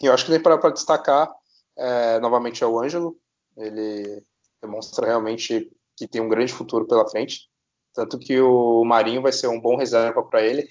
[0.00, 1.28] E eu acho que tem para destacar
[1.76, 3.16] é, novamente é o Ângelo.
[3.56, 4.22] Ele
[4.62, 7.48] demonstra realmente que tem um grande futuro pela frente.
[7.92, 10.68] Tanto que o Marinho vai ser um bom reserva para ele.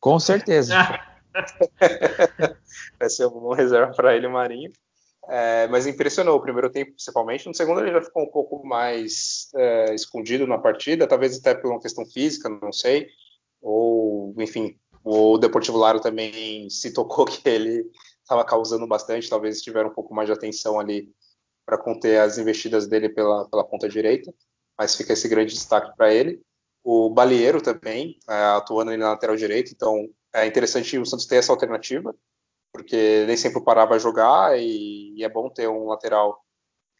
[0.00, 0.74] Com certeza.
[2.98, 4.72] vai ser um bom reserva para ele, o Marinho.
[5.32, 7.46] É, mas impressionou o primeiro tempo, principalmente.
[7.46, 11.70] No segundo, ele já ficou um pouco mais é, escondido na partida, talvez até por
[11.70, 13.06] uma questão física, não sei.
[13.62, 17.88] Ou, enfim, o Deportivo Lara também se tocou que ele
[18.20, 21.08] estava causando bastante, talvez tiveram um pouco mais de atenção ali
[21.64, 24.34] para conter as investidas dele pela, pela ponta direita,
[24.76, 26.40] mas fica esse grande destaque para ele.
[26.82, 31.36] o Balieiro também, é, atuando ali na lateral direita, então é interessante o Santos ter
[31.36, 32.12] essa alternativa,
[32.72, 36.44] porque nem sempre o Pará vai jogar e, e é bom ter um lateral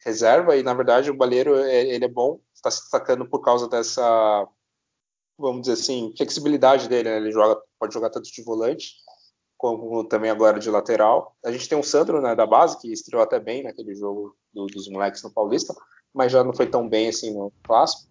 [0.03, 4.47] reserva, e na verdade o Balieiro ele é bom, está se destacando por causa dessa,
[5.37, 7.17] vamos dizer assim, flexibilidade dele, né?
[7.17, 8.95] ele joga, pode jogar tanto de volante,
[9.57, 11.35] como também agora de lateral.
[11.45, 14.65] A gente tem o Sandro, né, da base, que estreou até bem naquele jogo do,
[14.65, 15.71] dos moleques no Paulista,
[16.11, 18.09] mas já não foi tão bem assim no clássico.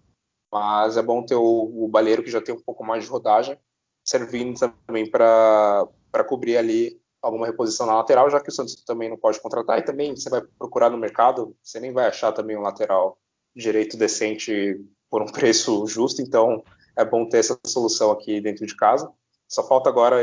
[0.52, 3.58] Mas é bom ter o, o Baleiro, que já tem um pouco mais de rodagem,
[4.04, 5.88] servindo também para
[6.28, 9.82] cobrir ali alguma reposição na lateral, já que o Santos também não pode contratar, e
[9.82, 13.18] também você vai procurar no mercado, você nem vai achar também um lateral
[13.54, 14.80] direito decente
[15.10, 16.62] por um preço justo, então
[16.96, 19.10] é bom ter essa solução aqui dentro de casa.
[19.48, 20.22] Só falta agora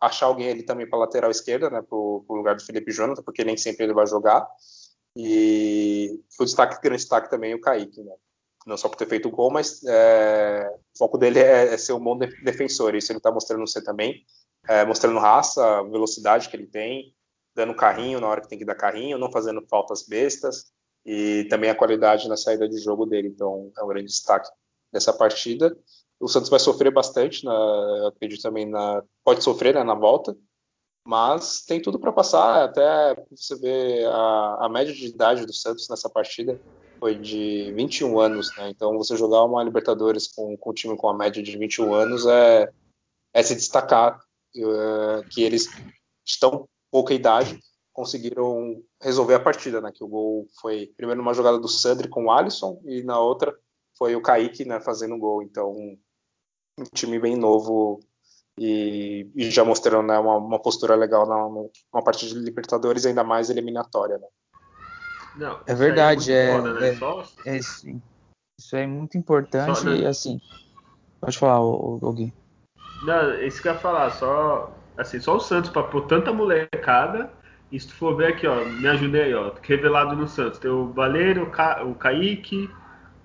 [0.00, 3.44] achar alguém ali também para lateral esquerda, né, para o lugar do Felipe Jonathan, porque
[3.44, 4.46] nem sempre ele vai jogar.
[5.16, 8.14] E o destaque, grande destaque também é o Kaique, né?
[8.66, 11.94] Não só por ter feito o gol, mas é, o foco dele é, é, ser
[11.94, 12.94] um bom defensor.
[12.94, 14.22] Isso ele está mostrando você também,
[14.68, 17.14] é, mostrando raça, velocidade que ele tem,
[17.54, 20.72] dando carrinho na hora que tem que dar carrinho, não fazendo faltas bestas
[21.04, 23.28] e também a qualidade na saída de jogo dele.
[23.28, 24.48] Então é um grande destaque
[24.92, 25.76] dessa partida.
[26.18, 30.36] O Santos vai sofrer bastante, na, acredito também na, pode sofrer né, na volta,
[31.06, 32.64] mas tem tudo para passar.
[32.64, 36.60] Até você vê a, a, média de idade do Santos nessa partida
[36.98, 38.68] foi de 21 anos, né?
[38.68, 42.26] Então você jogar uma Libertadores com, com um time com a média de 21 anos
[42.26, 42.70] é,
[43.32, 44.20] é se destacar
[44.56, 45.68] é, que eles
[46.24, 47.58] estão pouca idade
[47.92, 49.90] conseguiram resolver a partida, né?
[49.92, 53.54] Que o gol foi primeiro numa jogada do Sandri com o Alisson e na outra
[53.98, 55.42] foi o Kaique, né, fazendo o gol.
[55.42, 55.70] Então
[56.78, 58.00] um time bem novo
[58.58, 63.22] e, e já mostrando né, uma, uma, postura legal na, numa partida de Libertadores, ainda
[63.22, 64.18] mais eliminatória.
[64.18, 64.26] Né?
[65.36, 66.88] Não, é verdade, é, é, foda, né?
[66.88, 67.24] é, Só...
[67.46, 70.38] é isso é muito importante só, e assim.
[71.18, 72.32] Pode falar, o, o Gui.
[73.02, 77.30] Não, isso que eu ia falar, só assim, só o Santos para pôr tanta molecada.
[77.72, 80.58] E se tu for ver aqui, ó, me ajudei aí, ó, revelado no Santos.
[80.58, 81.82] Tem o Baleiro, o, Ca...
[81.84, 82.68] o Kaique,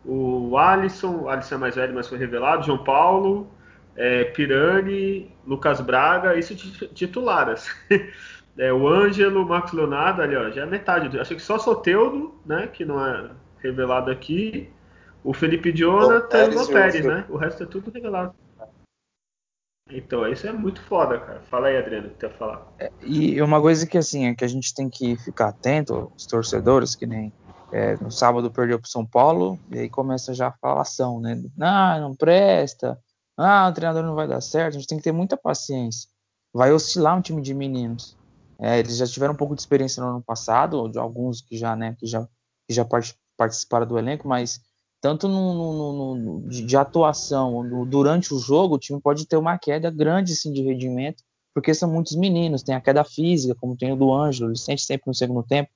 [0.06, 3.48] o Alisson, o Alisson é mais velho, mas foi revelado, João Paulo,
[3.96, 6.56] é, Pirani, Lucas Braga, isso
[6.94, 7.70] titulares.
[8.58, 11.20] É, o Ângelo, Marcos Leonardo, ali, ó, já é metade.
[11.20, 14.70] Acho que só Soteudo, né, que não é revelado aqui,
[15.26, 17.26] o Felipe Jonathan e o Pérez, né?
[17.28, 18.34] O resto é tudo revelado.
[19.90, 21.42] Então, isso é muito foda, cara.
[21.42, 22.74] Fala aí, Adriano, o que tu ia falar.
[22.80, 26.26] É, e uma coisa que, assim, é que a gente tem que ficar atento, os
[26.26, 27.32] torcedores, que nem
[27.72, 31.40] é, no sábado perdeu para São Paulo, e aí começa já a falação, né?
[31.60, 33.00] Ah, não presta,
[33.38, 36.10] ah, o treinador não vai dar certo, a gente tem que ter muita paciência.
[36.54, 38.18] Vai oscilar um time de meninos.
[38.58, 41.76] É, eles já tiveram um pouco de experiência no ano passado, de alguns que já,
[41.76, 42.26] né, que já,
[42.68, 44.62] que já part, participaram do elenco, mas
[45.06, 49.92] tanto no, no, no, de, atuação durante o jogo, o time pode ter uma queda
[49.92, 53.96] grande assim, de rendimento, porque são muitos meninos, tem a queda física, como tem o
[53.96, 55.70] do Ângelo, ele sente sempre no segundo tempo,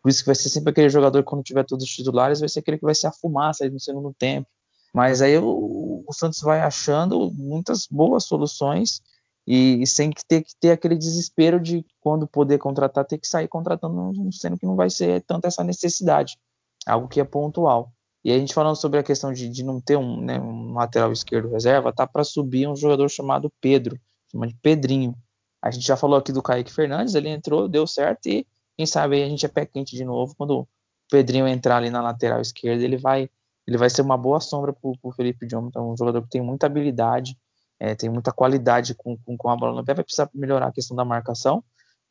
[0.00, 2.60] por isso que vai ser sempre aquele jogador quando tiver todos os titulares, vai ser
[2.60, 4.46] aquele que vai se afumar, sair no segundo tempo.
[4.94, 9.02] Mas aí o, o Santos vai achando muitas boas soluções
[9.44, 13.48] e, e, sem ter que ter aquele desespero de quando poder contratar, ter que sair
[13.48, 16.38] contratando, sendo que não vai ser tanta essa necessidade.
[16.86, 17.92] Algo que é pontual.
[18.24, 21.12] E a gente falando sobre a questão de, de não ter um, né, um, lateral
[21.12, 23.98] esquerdo reserva, tá para subir um jogador chamado Pedro,
[24.30, 25.14] chama de Pedrinho.
[25.62, 29.22] A gente já falou aqui do Kaique Fernandes, ele entrou, deu certo e quem sabe
[29.22, 30.34] a gente é pé quente de novo.
[30.36, 30.68] Quando o
[31.10, 33.30] Pedrinho entrar ali na lateral esquerda, ele vai
[33.68, 36.40] ele vai ser uma boa sombra para o Felipe Jonathan, então, um jogador que tem
[36.40, 37.36] muita habilidade,
[37.78, 40.72] é, tem muita qualidade com, com, com, a bola no pé, vai precisar melhorar a
[40.72, 41.62] questão da marcação,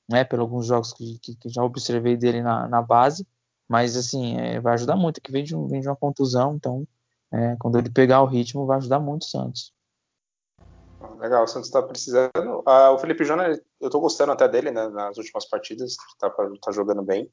[0.07, 3.25] né, pelos alguns jogos que, que, que já observei dele na, na base,
[3.67, 6.87] mas assim, é, vai ajudar muito, que vem de, vem de uma contusão, então
[7.31, 9.73] é, quando ele pegar o ritmo, vai ajudar muito o Santos.
[11.19, 12.63] Legal, o Santos está precisando.
[12.65, 16.71] Ah, o Felipe Jonathan, eu estou gostando até dele né, nas últimas partidas, está tá
[16.71, 17.29] jogando bem.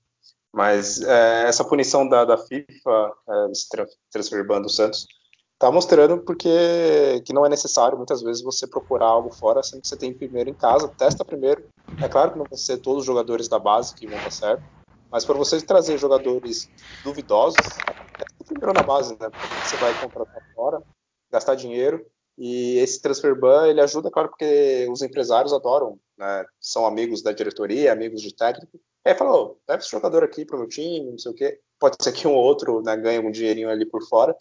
[0.52, 3.68] Mas é, essa punição da, da FIFA, é, esse
[4.10, 5.06] transfer ban do Santos,
[5.54, 9.88] está mostrando porque que não é necessário muitas vezes você procurar algo fora, sendo que
[9.88, 11.64] você tem primeiro em casa, testa primeiro.
[12.00, 14.62] É claro que não vão ser todos os jogadores da base que vão dar certo,
[15.14, 16.68] mas para você trazer jogadores
[17.04, 17.54] duvidosos,
[18.18, 19.30] testa primeiro na base, né?
[19.30, 20.82] Porque você vai contratar fora,
[21.30, 22.04] gastar dinheiro
[22.36, 26.44] e esse transfer ban ele ajuda, claro, porque os empresários adoram, né?
[26.60, 30.66] São amigos da diretoria, amigos de técnico Aí falou, leva esse jogador aqui pro meu
[30.66, 31.60] time, não sei o quê.
[31.78, 34.34] Pode ser que um ou outro né, ganhe um dinheirinho ali por fora,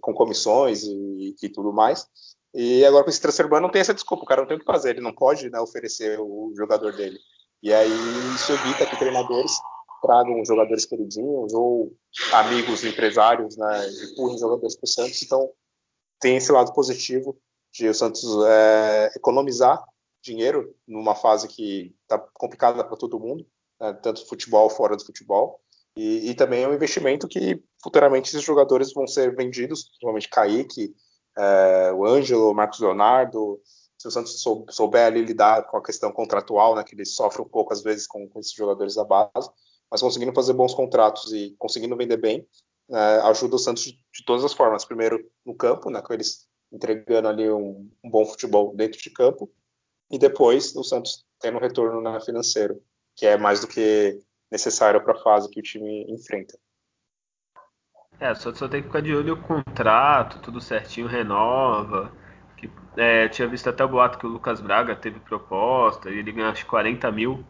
[0.00, 2.08] com comissões e, e tudo mais.
[2.52, 4.60] E agora com esse transfer ban não tem essa desculpa, o cara não tem o
[4.60, 7.18] que fazer, ele não pode né, oferecer o jogador dele.
[7.62, 7.90] E aí
[8.34, 9.52] isso evita que treinadores
[10.00, 11.92] tragam jogadores queridinhos ou
[12.32, 15.22] amigos empresários, né, empurrem jogadores para o Santos.
[15.22, 15.50] Então
[16.20, 17.38] tem esse lado positivo
[17.72, 19.84] de o Santos é, economizar
[20.22, 23.46] dinheiro numa fase que está complicada para todo mundo,
[23.80, 25.60] né, tanto futebol fora do futebol,
[25.96, 30.94] e, e, também é um investimento que futuramente esses jogadores vão ser vendidos, principalmente Kaique,
[31.36, 33.60] é, o Ângelo, o Marcos Leonardo,
[33.98, 37.48] se o Santos souber ali lidar com a questão contratual, né, que ele sofre um
[37.48, 39.50] pouco às vezes com, com esses jogadores da base,
[39.90, 42.46] mas conseguindo fazer bons contratos e conseguindo vender bem,
[42.90, 44.84] é, ajuda o Santos de, de, todas as formas.
[44.84, 49.50] Primeiro no campo, né, com eles entregando ali um, um bom futebol dentro de campo,
[50.10, 52.82] e depois o Santos tendo um retorno né, financeiro,
[53.14, 54.20] que é mais do que
[54.50, 56.58] necessário para a fase que o time enfrenta.
[58.20, 62.12] É, só, só tem que ficar de olho o contrato, tudo certinho, renova.
[62.56, 66.32] Que, é, tinha visto até o boato que o Lucas Braga teve proposta e ele
[66.32, 67.44] ganha acho 40 mil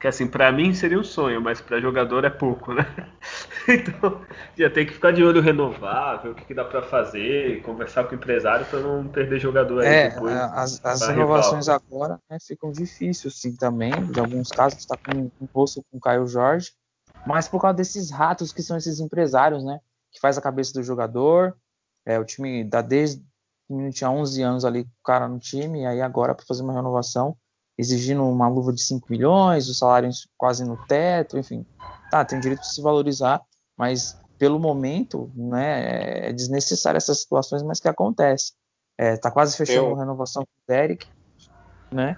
[0.00, 2.86] que assim, para mim seria um sonho, mas para jogador é pouco, né?
[3.68, 4.24] então,
[4.56, 8.04] já tem que ficar de olho renovar, ver o que, que dá para fazer, conversar
[8.04, 10.34] com o empresário para não perder jogador aí é, depois.
[10.34, 11.82] As, as renovações rival.
[11.86, 13.92] agora né, ficam difíceis, sim, também.
[14.06, 16.72] De alguns casos está com um posto com o Caio Jorge,
[17.26, 19.80] mas por causa desses ratos que são esses empresários, né?
[20.10, 21.54] Que faz a cabeça do jogador.
[22.06, 23.22] É, o time dá desde
[23.92, 27.36] tinha 11 anos ali o cara no time, e aí agora para fazer uma renovação
[27.80, 31.66] exigindo uma luva de 5 milhões, os salários quase no teto, enfim.
[32.10, 33.40] Tá, tem direito de se valorizar,
[33.76, 38.52] mas pelo momento, né, é desnecessário essas situações, mas que acontece.
[38.98, 39.96] É, tá quase fechando Eu...
[39.96, 41.06] a renovação com o Derek,
[41.90, 42.16] né?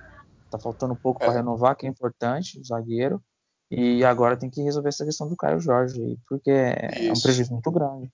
[0.50, 1.26] Tá faltando um pouco é.
[1.26, 3.22] para renovar, que é importante, o zagueiro.
[3.70, 7.70] E agora tem que resolver essa questão do Caio Jorge, porque é um prejuízo muito
[7.70, 8.12] grande.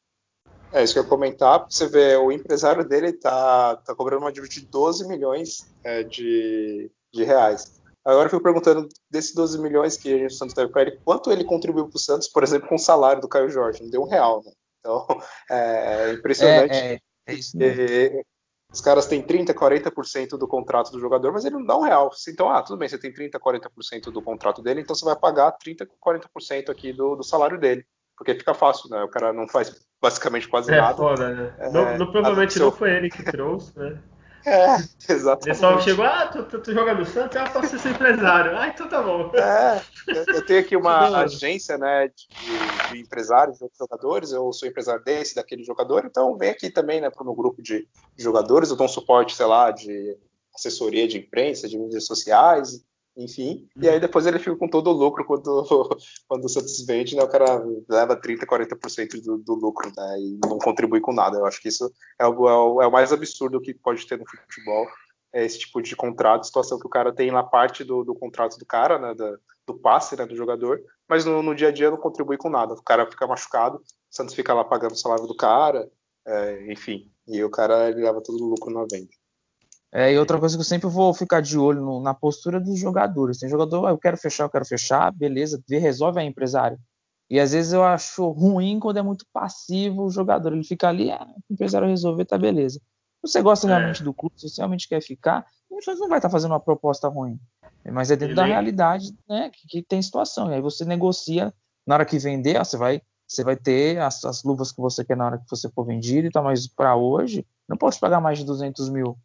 [0.72, 1.66] É isso que eu ia comentar.
[1.68, 6.90] Você vê, o empresário dele tá, tá cobrando uma dívida de 12 milhões é, de,
[7.12, 7.78] de reais.
[8.04, 11.44] Agora eu fico perguntando, desses 12 milhões que o Santos deve para ele, quanto ele
[11.44, 13.82] contribuiu para o Santos, por exemplo, com o salário do Caio Jorge?
[13.82, 14.52] Não deu um real, né?
[14.80, 15.06] Então,
[15.50, 16.74] é, é impressionante.
[16.74, 18.24] É, é, é isso mesmo.
[18.70, 22.10] Os caras têm 30%, 40% do contrato do jogador, mas ele não dá um real.
[22.28, 25.56] Então, ah, tudo bem, você tem 30%, 40% do contrato dele, então você vai pagar
[25.56, 27.84] 30%, 40% aqui do, do salário dele.
[28.16, 29.02] Porque fica fácil, né?
[29.02, 30.96] O cara não faz basicamente quase é, nada.
[30.96, 31.54] Foda, né?
[31.58, 34.02] É, não, não, provavelmente não foi ele que trouxe, né?
[34.46, 34.76] É,
[35.12, 35.48] exatamente.
[35.48, 38.56] Ele só chegou, ah, tu, tu, tu joga no Santos, ah, posso ser seu empresário.
[38.56, 39.30] Ah, então tá bom.
[39.34, 39.80] É,
[40.28, 45.34] eu tenho aqui uma agência, né, de, de, empresários, de jogadores, eu sou empresário desse,
[45.34, 48.90] daquele jogador, então vem aqui também, né, pro meu grupo de jogadores, eu dou um
[48.90, 50.16] suporte, sei lá, de
[50.54, 52.84] assessoria de imprensa, de mídias sociais,
[53.18, 53.68] enfim.
[53.76, 55.66] E aí depois ele fica com todo o lucro quando,
[56.28, 57.22] quando o Santos vende, né?
[57.24, 60.20] O cara leva 30%, 40% do, do lucro, né?
[60.20, 61.36] E não contribui com nada.
[61.36, 64.16] Eu acho que isso é o, é o, é o mais absurdo que pode ter
[64.18, 64.86] no futebol.
[65.32, 68.56] É esse tipo de contrato, situação que o cara tem na parte do, do contrato
[68.56, 69.12] do cara, né?
[69.14, 70.24] Da, do passe, né?
[70.24, 72.74] Do jogador, mas no, no, dia a dia não contribui com nada.
[72.74, 75.90] O cara fica machucado, o Santos fica lá pagando o salário do cara,
[76.24, 77.10] é, enfim.
[77.26, 79.10] E o cara ele leva todo o lucro na venda.
[79.92, 82.78] É, e outra coisa que eu sempre vou ficar de olho no, na postura dos
[82.78, 83.38] jogadores.
[83.38, 86.78] Tem jogador, ah, eu quero fechar, eu quero fechar, beleza, resolve a empresário.
[87.30, 90.52] E às vezes eu acho ruim quando é muito passivo o jogador.
[90.52, 92.80] Ele fica ali, ah, o empresário resolver, tá beleza.
[93.24, 93.70] Se você gosta é.
[93.70, 96.60] realmente do clube, se você realmente quer ficar, você não vai estar tá fazendo uma
[96.60, 97.38] proposta ruim.
[97.90, 98.34] Mas é dentro Ele...
[98.34, 100.50] da realidade né, que, que, tem situação.
[100.50, 101.52] E aí você negocia,
[101.86, 105.04] na hora que vender, ó, você vai você vai ter as, as, luvas que você
[105.04, 108.22] quer na hora que você for vendido e tal, mas para hoje, não posso pagar
[108.22, 109.18] mais de 200 mil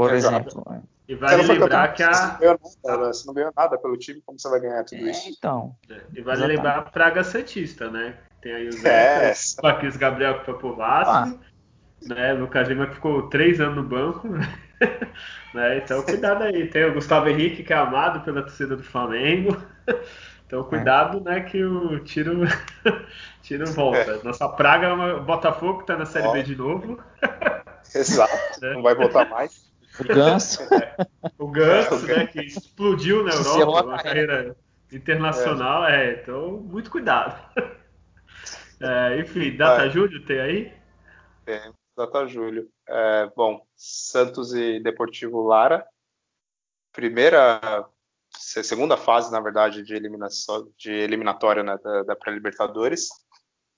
[0.00, 0.64] por exemplo.
[0.70, 0.82] Né?
[1.08, 2.38] E vale lembrar que a.
[2.38, 5.28] Você não ganhou nada pelo time, como você vai ganhar tudo é, isso?
[5.28, 5.76] Então.
[5.90, 6.56] É, e vale Exatamente.
[6.56, 8.14] lembrar a Praga Santista, né?
[8.40, 9.32] Tem aí o Zé, é.
[9.32, 11.34] o Marquinhos Gabriel que foi pro Vasco, ah.
[12.02, 12.32] né?
[12.32, 14.26] Lucas Lima que ficou três anos no banco,
[15.52, 15.78] né?
[15.78, 16.66] Então cuidado aí.
[16.68, 19.56] Tem o Gustavo Henrique, que é amado pela torcida do Flamengo.
[20.46, 21.34] Então cuidado, é.
[21.34, 22.40] né, que o tiro,
[23.40, 24.16] tiro volta.
[24.16, 24.22] É.
[24.24, 26.98] Nossa praga é o Botafogo, que tá na Série B de novo.
[27.94, 28.74] Exato, é.
[28.74, 29.69] não vai voltar mais.
[29.98, 30.60] O Ganso.
[31.38, 34.56] o Ganso, né, que explodiu na Europa, uma carreira
[34.92, 35.84] internacional.
[35.84, 36.10] É.
[36.10, 37.40] é, então, muito cuidado.
[38.82, 39.90] É, enfim, data é.
[39.90, 40.72] Júlio tem aí?
[41.44, 42.66] Tem, data Júlio.
[42.88, 45.86] É, bom, Santos e Deportivo Lara.
[46.90, 47.86] Primeira,
[48.30, 53.10] segunda fase, na verdade, de, eliminação, de eliminatória né, da, da pré-Libertadores.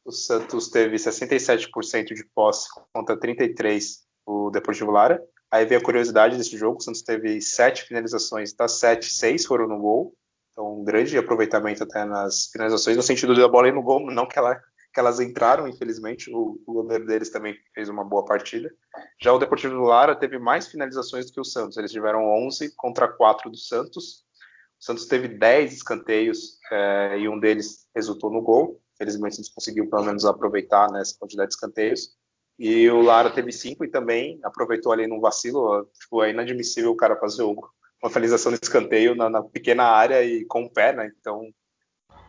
[0.04, 5.20] O Santos teve 67% de posse contra 33% o Deportivo Lara.
[5.52, 9.68] Aí veio a curiosidade desse jogo, o Santos teve sete finalizações, das sete, seis foram
[9.68, 10.14] no gol.
[10.50, 14.26] Então, um grande aproveitamento até nas finalizações, no sentido da bola ir no gol, não
[14.26, 16.30] que, ela, que elas entraram, infelizmente.
[16.34, 18.72] O, o goleiro deles também fez uma boa partida.
[19.20, 21.76] Já o Deportivo do Lara teve mais finalizações do que o Santos.
[21.76, 24.24] Eles tiveram 11 contra 4 do Santos.
[24.80, 28.80] O Santos teve 10 escanteios é, e um deles resultou no gol.
[28.96, 32.16] Felizmente, eles conseguiu pelo menos aproveitar né, essa quantidade de escanteios.
[32.64, 35.84] E o Lara teve cinco e também aproveitou ali num vacilo.
[36.00, 40.44] Tipo, é inadmissível o cara fazer uma finalização de escanteio na, na, pequena área e
[40.44, 41.10] com o pé, né?
[41.18, 41.52] Então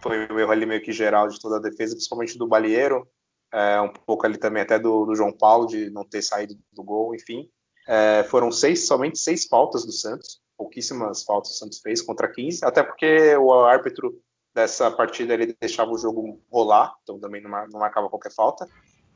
[0.01, 3.07] foi o erro ali meio que geral de toda a defesa, principalmente do Balieiro,
[3.53, 6.83] é, um pouco ali também até do, do, João Paulo de não ter saído do
[6.83, 7.47] gol, enfim.
[7.87, 12.65] É, foram seis, somente seis faltas do Santos, pouquíssimas faltas o Santos fez contra 15,
[12.65, 14.19] até porque o árbitro
[14.51, 18.67] dessa partida ele deixava o jogo rolar, então também não, marcava qualquer falta.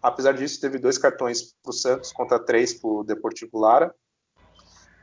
[0.01, 3.93] Apesar disso, teve dois cartões para o Santos contra três para o Deportivo Lara.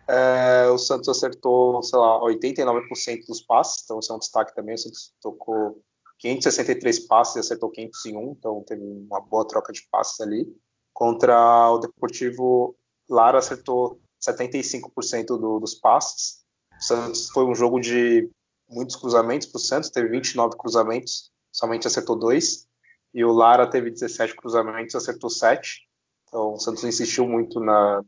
[0.06, 4.74] É, o Santos acertou, sei lá, 89% dos passes, então isso é um destaque também.
[4.74, 5.82] O Santos tocou
[6.18, 10.46] 563 passes e acertou 501, então teve uma boa troca de passes ali.
[10.92, 12.76] Contra o Deportivo
[13.08, 16.44] Lara acertou 75% do, dos passes.
[16.78, 18.30] O Santos foi um jogo de
[18.68, 22.66] muitos cruzamentos para o Santos, teve 29 cruzamentos, somente acertou dois.
[23.14, 25.88] E o Lara teve 17 cruzamentos, acertou 7.
[26.26, 28.02] Então o Santos insistiu muito na,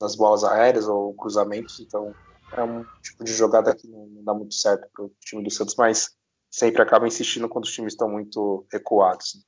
[0.00, 2.12] nas bolas aéreas ou cruzamentos, então
[2.52, 5.50] é um tipo de jogada que não, não dá muito certo para o time do
[5.50, 6.10] Santos, mas
[6.50, 9.44] sempre acaba insistindo quando os times estão muito recuados.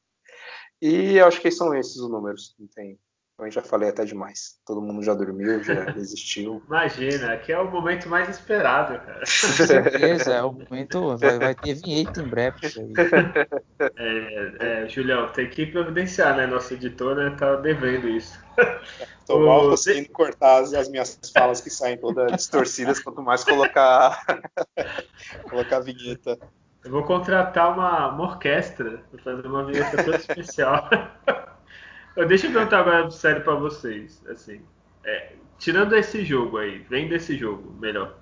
[0.81, 2.99] E acho que são esses os números, não tem
[3.47, 4.59] eu já falei até demais.
[4.67, 6.63] Todo mundo já dormiu, já desistiu.
[6.67, 9.21] Imagina, aqui é o momento mais esperado, cara.
[9.21, 11.17] Com certeza, é o momento.
[11.17, 12.93] Vai, vai ter vinheta em breve isso aí.
[13.97, 16.47] É, é, Julião, tem que providenciar, né?
[16.47, 18.39] Nosso editor né, tá devendo isso.
[19.27, 19.47] Tô o...
[19.47, 24.25] mal conseguindo cortar as, as, minhas falas que saem todas distorcidas, quanto mais colocar,
[25.49, 26.39] colocar a vinheta.
[26.85, 30.89] Eu vou contratar uma, uma orquestra para fazer uma vinheta toda especial.
[32.27, 34.23] Deixa eu perguntar agora sério para vocês.
[34.27, 34.61] Assim,
[35.05, 38.19] é, tirando esse jogo aí, vem desse jogo, melhor.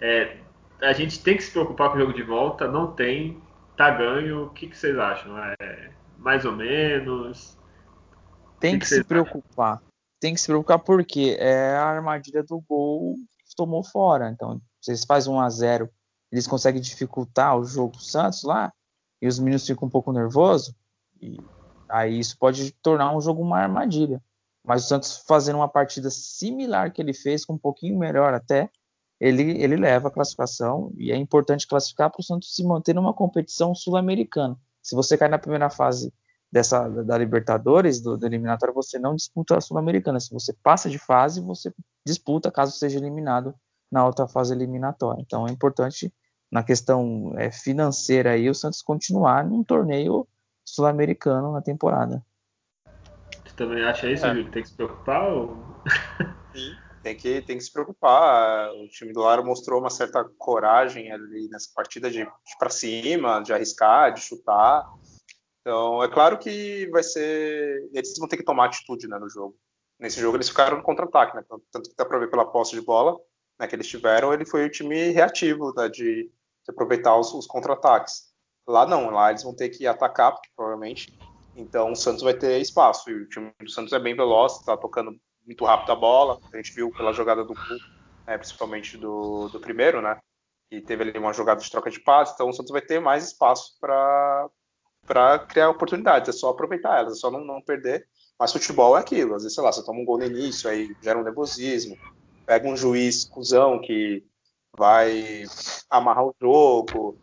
[0.00, 0.38] É,
[0.80, 3.40] a gente tem que se preocupar com o jogo de volta, não tem,
[3.76, 4.46] tá ganho.
[4.46, 5.36] O que, que vocês acham?
[5.38, 7.58] É, mais ou menos?
[8.60, 9.74] Tem que, que, se preocupar.
[9.74, 9.86] Acham?
[10.20, 13.16] Tem que se preocupar porque é a armadilha do gol
[13.54, 14.30] tomou fora.
[14.30, 15.90] Então, vocês fazem 1 a 0
[16.30, 18.72] eles conseguem dificultar o jogo do Santos lá,
[19.20, 20.74] e os meninos ficam um pouco nervosos,
[21.20, 21.38] e
[21.92, 24.22] Aí isso pode tornar um jogo uma armadilha.
[24.64, 28.70] Mas o Santos fazendo uma partida similar que ele fez, com um pouquinho melhor até,
[29.20, 33.12] ele, ele leva a classificação e é importante classificar para o Santos se manter numa
[33.12, 34.56] competição sul-americana.
[34.82, 36.12] Se você cai na primeira fase
[36.50, 40.18] dessa da Libertadores, do, do eliminatório, você não disputa a sul-americana.
[40.18, 41.72] Se você passa de fase, você
[42.06, 43.54] disputa caso seja eliminado
[43.90, 45.20] na outra fase eliminatória.
[45.20, 46.12] Então é importante
[46.50, 50.26] na questão é, financeira aí o Santos continuar num torneio
[50.64, 52.24] sul-americano na temporada.
[53.44, 54.34] Você também acha isso, é.
[54.50, 55.32] Tem que se preocupar?
[55.32, 55.56] Ou...
[56.54, 58.70] Sim, tem que, tem que se preocupar.
[58.72, 63.42] O time do Lara mostrou uma certa coragem ali nessa partida de, de para cima,
[63.42, 64.88] de arriscar, de chutar.
[65.60, 67.88] Então, é claro que vai ser.
[67.92, 69.56] Eles vão ter que tomar atitude né, no jogo.
[69.98, 71.44] Nesse jogo eles ficaram no contra-ataque, né?
[71.70, 73.16] Tanto que dá para ver pela posse de bola
[73.62, 77.46] né, que eles tiveram, ele foi o time reativo né, de, de aproveitar os, os
[77.46, 78.31] contra-ataques.
[78.66, 81.12] Lá não, lá eles vão ter que atacar, provavelmente.
[81.56, 83.10] Então o Santos vai ter espaço.
[83.10, 86.38] E o time do Santos é bem veloz, está tocando muito rápido a bola.
[86.52, 87.54] A gente viu pela jogada do
[88.26, 90.18] né, principalmente do, do primeiro, né?
[90.70, 92.34] E teve ali uma jogada de troca de passes.
[92.34, 94.48] Então o Santos vai ter mais espaço para
[95.48, 96.34] criar oportunidades.
[96.34, 98.06] É só aproveitar elas, é só não, não perder.
[98.38, 99.34] Mas futebol é aquilo.
[99.34, 101.96] Às vezes, sei lá, você toma um gol no início, aí gera um nervosismo.
[102.46, 104.24] Pega um juiz cuzão que
[104.76, 105.44] vai
[105.90, 107.18] amarrar o jogo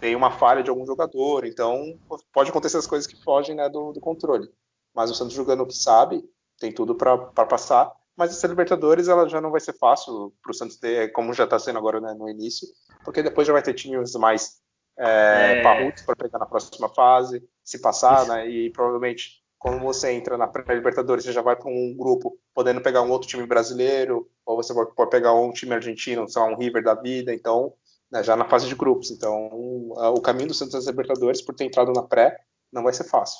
[0.00, 1.98] tem uma falha de algum jogador, então
[2.32, 4.48] pode acontecer as coisas que fogem né, do, do, controle.
[4.94, 6.22] Mas o Santos jogando o que sabe,
[6.58, 7.92] tem tudo para passar.
[8.16, 11.44] Mas essa Libertadores ela já não vai ser fácil para o Santos ter, como já
[11.44, 12.68] está sendo agora né, no início,
[13.04, 14.60] porque depois já vai ter times mais
[14.96, 15.62] é, é...
[15.62, 20.46] parrudos para pegar na próxima fase, se passar, né, e provavelmente quando você entra na
[20.46, 24.74] pré-Libertadores, você já vai para um grupo podendo pegar um outro time brasileiro, ou você
[24.74, 27.72] pode pegar um time argentino, sei lá, um River da vida, então
[28.10, 29.10] né, já na fase de grupos.
[29.10, 32.38] Então, o caminho do Santos das Libertadores, por ter entrado na pré,
[32.72, 33.38] não vai ser fácil.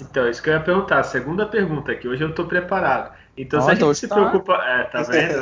[0.00, 1.02] Então, isso que eu ia perguntar.
[1.04, 2.08] Segunda pergunta aqui.
[2.08, 3.14] Hoje eu estou preparado.
[3.36, 4.14] Então, se a gente se tá...
[4.14, 4.54] preocupa.
[4.54, 5.40] É, tá vendo?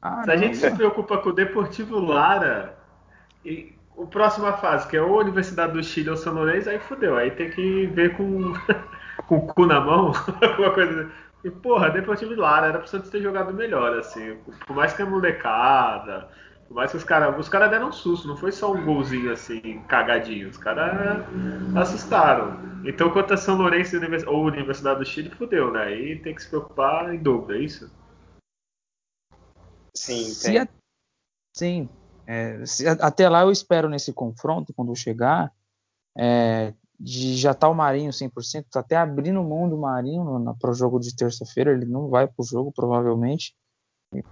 [0.00, 2.76] ah, se a gente se preocupa com o Deportivo Lara,
[3.44, 6.78] e o próxima fase, que é ou a Universidade do Chile ou São Lourenço, aí
[6.78, 7.16] fodeu.
[7.16, 8.52] Aí tem que ver com,
[9.26, 11.10] com o cu na mão, alguma coisa.
[11.44, 14.38] E, porra, Deportivo Lara era pro Santos ter jogado melhor, assim.
[14.66, 16.28] Por mais que a molecada
[16.72, 19.30] por mais que os caras os cara deram um susto, não foi só um golzinho
[19.30, 20.48] assim, cagadinho.
[20.48, 21.22] Os caras
[21.76, 22.58] assustaram.
[22.82, 23.94] Então, quanto a São Lourenço
[24.26, 25.82] ou Universidade do Chile, fudeu, né?
[25.82, 27.90] Aí tem que se preocupar em dobro, é isso?
[29.94, 30.58] Sim, tem.
[30.60, 30.68] A...
[31.54, 31.88] Sim.
[32.26, 35.52] É, se, até lá eu espero nesse confronto, quando chegar,
[36.16, 40.24] é, de já tá o Marinho 100%, tá até abrindo mão do Marinho
[40.58, 43.54] para o jogo de terça-feira, ele não vai para o jogo provavelmente.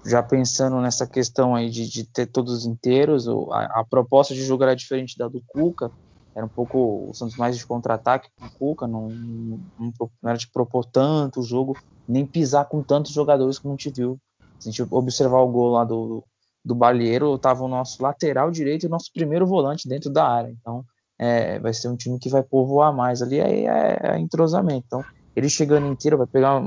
[0.05, 4.63] Já pensando nessa questão aí de, de ter todos inteiros, a, a, proposta de jogo
[4.63, 5.91] era diferente da do Cuca,
[6.35, 10.37] era um pouco o Santos mais de contra-ataque com o Cuca, não, não, não, era
[10.37, 11.77] de propor tanto o jogo,
[12.07, 14.19] nem pisar com tantos jogadores como a gente viu.
[14.59, 16.23] Se a gente observar o gol lá do,
[16.65, 20.51] do Balieiro, estava o nosso lateral direito e o nosso primeiro volante dentro da área.
[20.51, 20.85] Então,
[21.19, 24.85] é, vai ser um time que vai povoar mais ali, aí é, é entrosamento.
[24.87, 25.05] Então,
[25.35, 26.63] ele chegando inteiro, vai pegar.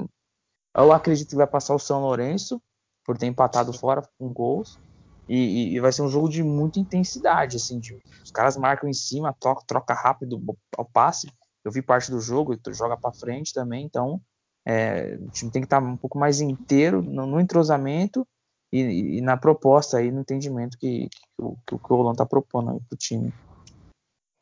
[0.76, 2.62] Eu acredito que vai passar o São Lourenço,
[3.06, 4.80] por ter empatado fora com gols.
[5.28, 8.94] E, e, vai ser um jogo de muita intensidade, assim, de, os caras marcam em
[8.94, 10.42] cima, troca, troca rápido
[10.78, 11.32] ao passe.
[11.64, 14.22] Eu vi parte do jogo, joga para frente também, então
[14.66, 18.28] é, o time tem que estar um pouco mais inteiro no, no entrosamento
[18.72, 22.72] e, e, na proposta aí, no entendimento que, que, o, que o Colón está propondo
[22.72, 23.34] aí pro time.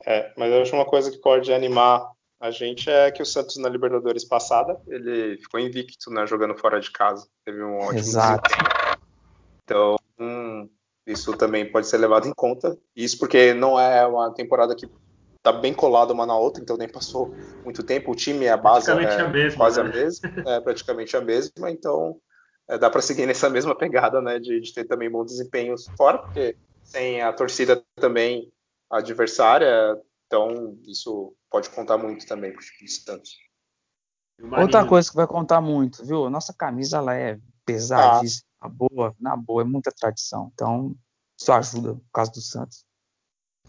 [0.05, 2.11] É, mas eu acho uma coisa que pode animar
[2.41, 6.79] a gente é que o Santos na Libertadores passada, ele ficou invicto, né, jogando fora
[6.79, 7.27] de casa.
[7.45, 8.49] Teve um ótimo Exato.
[8.49, 8.97] Desempenho.
[9.63, 10.67] Então, hum,
[11.05, 12.75] isso também pode ser levado em conta.
[12.95, 14.89] Isso porque não é uma temporada que
[15.43, 17.31] tá bem colada uma na outra, então nem passou
[17.63, 18.11] muito tempo.
[18.11, 19.87] O time, a base é a mesma, quase né?
[19.87, 22.17] a mesma, é praticamente a mesma, então
[22.67, 26.17] é, dá para seguir nessa mesma pegada, né, de, de ter também bons desempenhos fora,
[26.17, 28.51] porque sem a torcida também
[28.89, 29.95] adversária,
[30.31, 33.31] então isso pode contar muito também para o time de Santos.
[34.57, 36.29] Outra coisa que vai contar muito, viu?
[36.29, 38.69] Nossa camisa ela é pesadíssima, ah.
[38.69, 40.49] boa, na boa, é muita tradição.
[40.53, 40.95] Então,
[41.37, 42.85] isso ajuda no caso do Santos.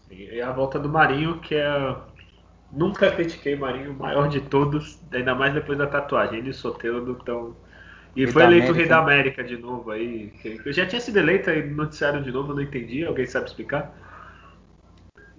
[0.09, 1.67] E a volta do Marinho, que é.
[2.71, 6.39] Nunca critiquei o Marinho, o maior de todos, ainda mais depois da tatuagem.
[6.39, 7.55] Ele e Soteldo estão.
[8.15, 10.33] E foi eleito o Rei da América de novo aí.
[10.65, 13.05] Eu já tinha sido eleito aí no noticiário de novo, eu não entendi.
[13.05, 13.93] Alguém sabe explicar?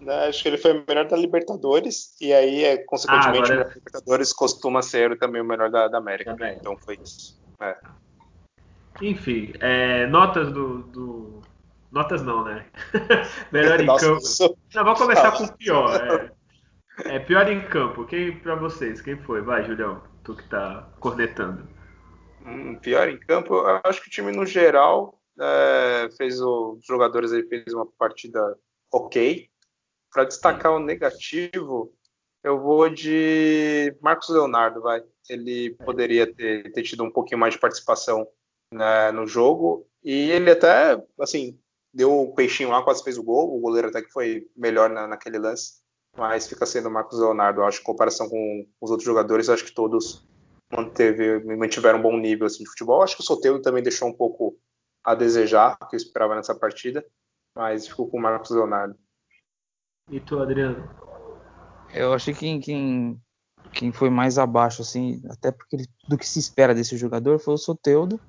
[0.05, 3.69] Né, acho que ele foi o melhor da Libertadores, e aí, é, consequentemente, ah, agora...
[3.69, 6.33] o Libertadores costuma ser também o melhor da, da América.
[6.33, 6.57] Também.
[6.57, 7.41] Então foi isso.
[7.61, 7.77] É.
[9.01, 11.43] Enfim, é, notas do, do,
[11.95, 12.67] Notas não, né?
[13.53, 14.21] melhor em Nossa, campo.
[14.21, 14.59] Sou...
[14.75, 15.95] Não, vamos começar com o pior.
[17.05, 18.05] É, é, pior em campo.
[18.05, 19.01] Quem para vocês?
[19.01, 19.41] Quem foi?
[19.43, 21.69] Vai, Julião, tu que tá cornetando.
[22.45, 27.33] Hum, pior em campo, acho que o time no geral é, fez o, os jogadores
[27.33, 28.59] aí fez uma partida
[28.93, 29.49] ok.
[30.15, 31.93] Para destacar o negativo,
[32.41, 35.03] eu vou de Marcos Leonardo, vai.
[35.29, 38.25] Ele poderia ter, ter tido um pouquinho mais de participação
[38.73, 39.89] né, no jogo.
[40.05, 41.59] E ele até, assim,
[41.93, 43.57] deu o peixinho lá, quase fez o gol.
[43.57, 45.81] O goleiro até que foi melhor na, naquele lance.
[46.17, 47.63] Mas fica sendo o Marcos Leonardo.
[47.63, 50.25] Eu acho que em comparação com os outros jogadores, acho que todos
[50.73, 53.03] manteve, mantiveram um bom nível assim, de futebol.
[53.03, 54.57] Acho que o Soteldo também deixou um pouco
[55.03, 57.05] a desejar, que eu esperava nessa partida.
[57.57, 58.97] Mas ficou com o Marcos Leonardo.
[60.11, 60.89] E tu, Adriano?
[61.93, 63.21] Eu achei que quem,
[63.73, 65.77] quem foi mais abaixo, assim, até porque
[66.09, 68.21] do que se espera desse jogador foi o Soteudo,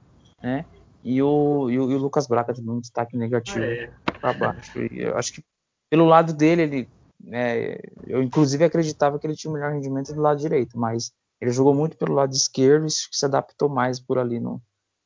[0.41, 0.65] né?
[1.03, 3.93] E o, e o, e o Lucas Braga também um destaque negativo ah, é.
[4.19, 4.79] para baixo.
[4.79, 5.43] E eu acho que
[5.89, 6.89] pelo lado dele, ele,
[7.23, 11.51] né, eu inclusive acreditava que ele tinha o melhor rendimento do lado direito, mas ele
[11.51, 14.61] jogou muito pelo lado esquerdo e se adaptou mais por ali no,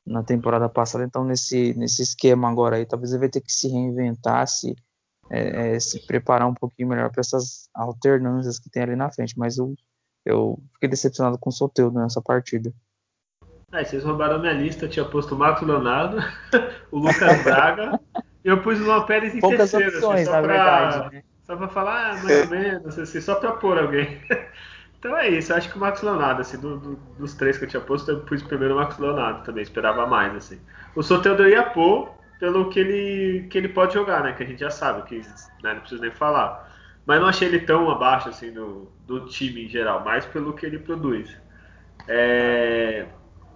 [0.06, 1.04] na temporada passada.
[1.04, 4.74] Então, nesse, nesse esquema agora aí, talvez ele vai ter que se reinventar, se
[5.30, 9.38] é, é, se preparar um pouquinho melhor para essas alternâncias que tem ali na frente.
[9.38, 9.74] Mas eu,
[10.26, 12.72] eu fiquei decepcionado com o Soteudo nessa partida.
[13.72, 16.16] É, vocês roubaram minha lista, eu tinha posto o Marcos Leonardo,
[16.90, 18.00] o Lucas Braga,
[18.44, 21.22] e eu pus o Luan Pérez em Poucas terceiro, assim, opções, assim, só, pra, né?
[21.46, 24.20] só pra falar, ah, mais ou menos, assim, só pra pôr alguém.
[24.98, 27.64] Então é isso, eu acho que o Marcos Leonardo, assim, do, do, dos três que
[27.64, 30.60] eu tinha posto, eu pus primeiro o Marcos Leonardo também, esperava mais, assim.
[30.94, 32.10] O Soteldo eu ia pôr,
[32.40, 34.32] pelo que ele, que ele pode jogar, né?
[34.32, 35.18] Que a gente já sabe, que
[35.62, 36.68] né, não preciso nem falar.
[37.04, 40.64] Mas não achei ele tão abaixo assim do, do time em geral, mais pelo que
[40.64, 41.36] ele produz.
[42.08, 43.06] É,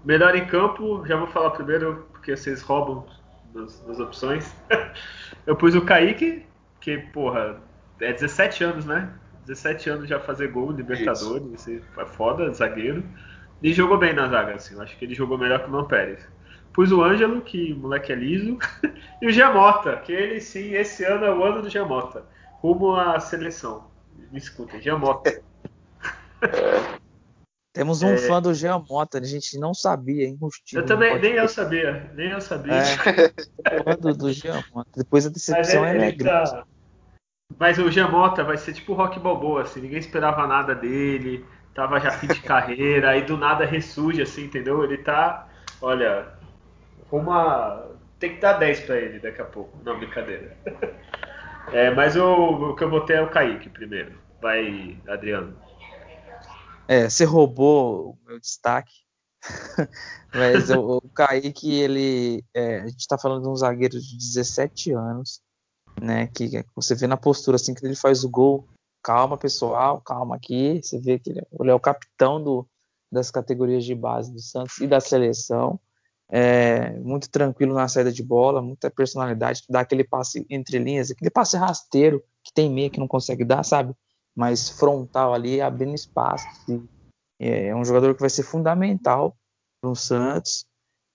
[0.05, 3.07] melhor em campo, já vou falar primeiro, porque vocês roubam
[3.55, 4.55] nas, nas opções.
[5.47, 6.45] Eu pus o Kaique,
[6.81, 7.61] que, porra,
[8.01, 9.11] é 17 anos, né?
[9.47, 11.83] 17 anos já fazer gol, Libertadores, isso.
[11.99, 13.03] é foda, zagueiro.
[13.63, 14.75] E jogou bem na zaga, assim.
[14.75, 16.27] Eu acho que ele jogou melhor que o Man Pérez.
[16.75, 18.59] Pus o Ângelo, que moleque é liso,
[19.23, 22.27] e o Giamota, que ele sim, esse ano é o ano do Giamota.
[22.61, 23.87] Rumo à seleção.
[24.33, 25.41] Me escuta, Giamota.
[27.73, 28.19] Temos um é...
[28.19, 30.39] fã do Giamota, a gente não sabia, hein?
[30.73, 32.75] Eu também, nem eu sabia, nem eu sabia.
[32.75, 34.91] É, fã do, do Giamota.
[34.97, 36.65] Depois a decepção Mas ele, é, ele tá...
[37.59, 41.45] Mas o Giamota vai ser tipo o Rock Balboa, assim, ninguém esperava nada dele,
[41.75, 44.83] tava já fim de carreira, aí do nada ressurge, assim, entendeu?
[44.83, 45.49] Ele tá,
[45.81, 46.29] olha,
[47.11, 47.87] uma.
[48.19, 49.77] Tem que dar 10 para ele daqui a pouco.
[49.85, 50.57] Não, brincadeira.
[51.73, 54.19] É, mas o, que eu botei é o Kaique primeiro.
[54.41, 55.57] Vai, Adriano.
[56.87, 58.93] É, você roubou o meu destaque.
[60.33, 62.45] Mas o, o Kaique, ele.
[62.53, 65.41] É, a gente está falando de um zagueiro de 17 anos,
[66.01, 66.27] né?
[66.27, 68.69] Que você vê na postura assim que ele faz o gol.
[69.03, 70.81] Calma, pessoal, calma aqui.
[70.83, 72.67] Você vê que ele, ele é o capitão do,
[73.11, 75.81] das categorias de base do Santos e da seleção.
[76.37, 81.31] É, muito tranquilo na saída de bola, muita personalidade, dá aquele passe entre linhas, aquele
[81.31, 83.95] passe rasteiro que tem meia que não consegue dar, sabe?
[84.35, 86.45] Mas frontal ali, abrindo espaço.
[87.39, 89.37] É, é um jogador que vai ser fundamental
[89.81, 90.67] no Santos.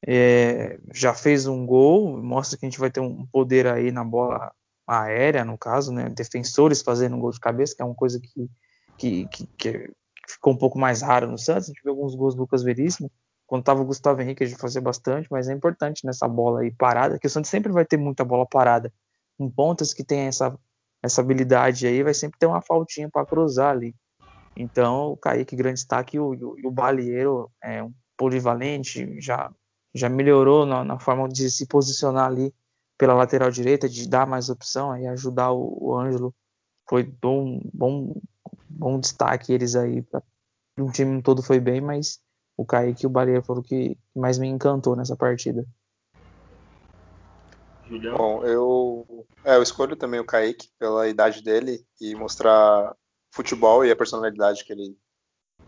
[0.08, 4.06] É, já fez um gol, mostra que a gente vai ter um poder aí na
[4.06, 4.54] bola
[4.88, 6.10] aérea, no caso, né?
[6.10, 8.50] Defensores fazendo um gol de cabeça, que é uma coisa que,
[8.98, 9.94] que, que, que
[10.30, 11.66] ficou um pouco mais raro no Santos.
[11.66, 13.12] A gente viu alguns gols do Lucas Veríssimo.
[13.50, 17.26] Quando o Gustavo Henrique, gente fazia bastante, mas é importante nessa bola aí parada, que
[17.26, 18.94] o Santos sempre vai ter muita bola parada.
[19.40, 20.56] Em pontas que tem essa,
[21.02, 23.96] essa habilidade aí, vai sempre ter uma faltinha para cruzar ali.
[24.56, 29.52] Então, o Kaique, grande destaque, o, o, o Balieiro é um polivalente, já,
[29.96, 32.54] já melhorou na, na, forma de se posicionar ali
[33.00, 36.36] pela lateral direita, de dar mais opção e ajudar o, o Ângelo.
[36.88, 38.14] Foi bom, bom,
[38.70, 40.04] bom destaque eles aí.
[40.04, 40.22] Pra,
[40.78, 42.20] o time todo foi bem, mas
[42.60, 45.66] o Kaique e o Baleia foram o que mais me encantou nessa partida.
[47.88, 48.18] Julião?
[48.18, 52.94] Bom, eu, é, eu escolho também o Kaique pela idade dele e mostrar
[53.32, 54.98] futebol e a personalidade que ele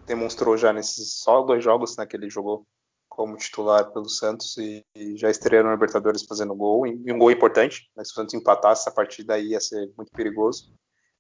[0.05, 2.67] demonstrou já nesses só dois jogos né, que ele jogou
[3.07, 7.31] como titular pelo Santos e, e já estreou no Libertadores fazendo gol, e um gol
[7.31, 10.73] importante, né, se o Santos empatasse essa partida aí ia ser muito perigoso.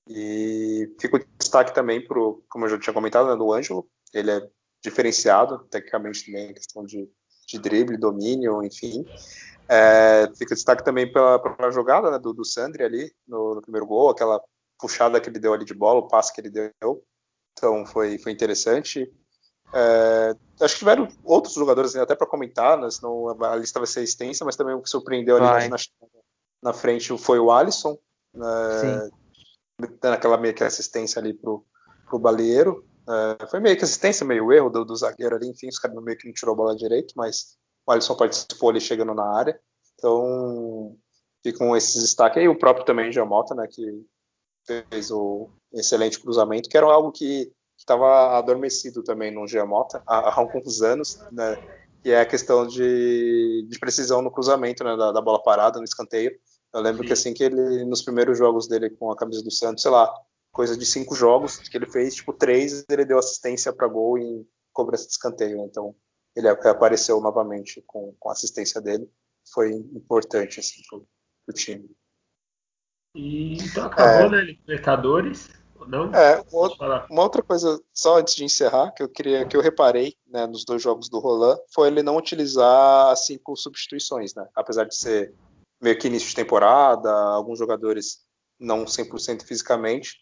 [0.07, 2.17] E fica o destaque também para
[2.49, 4.49] como eu já tinha comentado, né, do Ângelo, ele é
[4.81, 7.09] diferenciado, tecnicamente também, questão de,
[7.47, 9.05] de drible, domínio, enfim.
[9.69, 13.85] É, fica destaque também pela, pela jogada né, do, do Sandri ali no, no, primeiro
[13.85, 14.41] gol, aquela
[14.77, 17.03] puxada que ele deu ali de bola, o passe que ele deu.
[17.53, 19.09] Então foi, foi interessante.
[19.73, 24.03] É, acho que tiveram outros jogadores até para comentar, né, senão a lista vai ser
[24.03, 25.77] extensa, mas também o que surpreendeu ali na,
[26.61, 27.97] na, frente foi o Alisson,
[28.33, 29.09] né,
[30.03, 31.65] naquela meio que assistência ali pro,
[32.09, 32.85] pro Baleiro.
[33.09, 36.17] É, foi meio que assistência, meio erro do, do zagueiro ali, enfim, os caras meio
[36.17, 39.59] que não tirou a bola direito, mas o Alisson participou ali chegando na área.
[39.95, 40.95] Então,
[41.43, 42.47] ficam esses destaques aí.
[42.47, 44.05] O próprio também Jamota, né, que
[44.65, 50.39] fez o excelente cruzamento, que era algo que estava adormecido também no Giamota há, há,
[50.39, 51.57] alguns anos, né,
[52.03, 55.85] que é a questão de, de precisão no cruzamento, né, da, da, bola parada, no
[55.85, 56.31] escanteio.
[56.73, 57.07] Eu lembro Sim.
[57.07, 60.13] que assim que ele, nos primeiros jogos dele com a camisa do Santos, sei lá,
[60.51, 64.47] coisa de cinco jogos que ele fez, tipo, três ele deu assistência para gol em
[64.73, 65.65] cobrança de escanteio.
[65.65, 65.95] Então,
[66.35, 69.09] ele apareceu novamente com, com a assistência dele.
[69.53, 71.07] Foi importante, assim, pro,
[71.45, 71.89] pro time.
[73.15, 74.41] E então acabou, é, né?
[74.41, 75.49] Libertadores.
[75.87, 76.13] Não?
[76.13, 80.15] É, uma, uma, outra coisa, só antes de encerrar, que eu queria que eu reparei
[80.27, 84.47] né, nos dois jogos do Roland, foi ele não utilizar cinco substituições, né?
[84.55, 85.33] Apesar de ser
[85.81, 88.19] meio que início de temporada, alguns jogadores
[88.59, 90.20] não 100% fisicamente,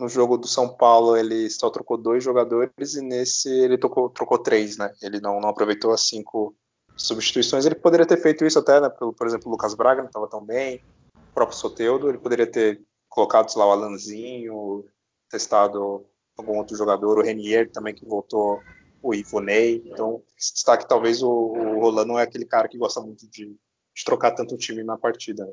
[0.00, 4.38] no jogo do São Paulo ele só trocou dois jogadores e nesse ele trocou, trocou
[4.38, 4.92] três, né?
[5.02, 6.54] Ele não, não aproveitou as cinco
[6.96, 7.66] substituições.
[7.66, 8.88] Ele poderia ter feito isso até, né?
[8.88, 10.82] Por, por exemplo, o Lucas Braga não estava tão bem,
[11.14, 14.84] o próprio Soteudo, ele poderia ter colocado lá o Alanzinho,
[15.28, 18.60] testado algum outro jogador, o Renier também que voltou,
[19.02, 19.82] o Ivonei.
[19.86, 24.04] Então, destaque talvez o, o Roland não é aquele cara que gosta muito de, de
[24.04, 25.44] trocar tanto o time na partida.
[25.44, 25.52] Né?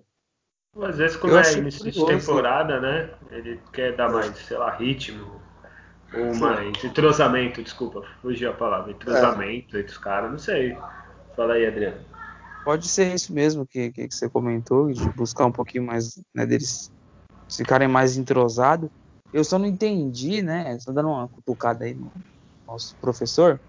[0.81, 3.09] Às vezes, como eu é início de temporada, né?
[3.31, 5.41] Ele quer dar mais, sei lá, ritmo.
[6.13, 8.91] Ou mais entrosamento, desculpa, fugiu a palavra.
[8.91, 9.81] Entrosamento é.
[9.81, 10.77] entre os caras, não sei.
[11.35, 11.97] Fala aí, Adriano.
[12.63, 16.89] Pode ser isso mesmo que, que, você comentou, de buscar um pouquinho mais né, deles
[17.49, 18.89] ficarem mais entrosados.
[19.33, 20.77] Eu só não entendi, né?
[20.79, 22.11] Só dando uma cutucada aí no
[22.67, 23.59] nosso professor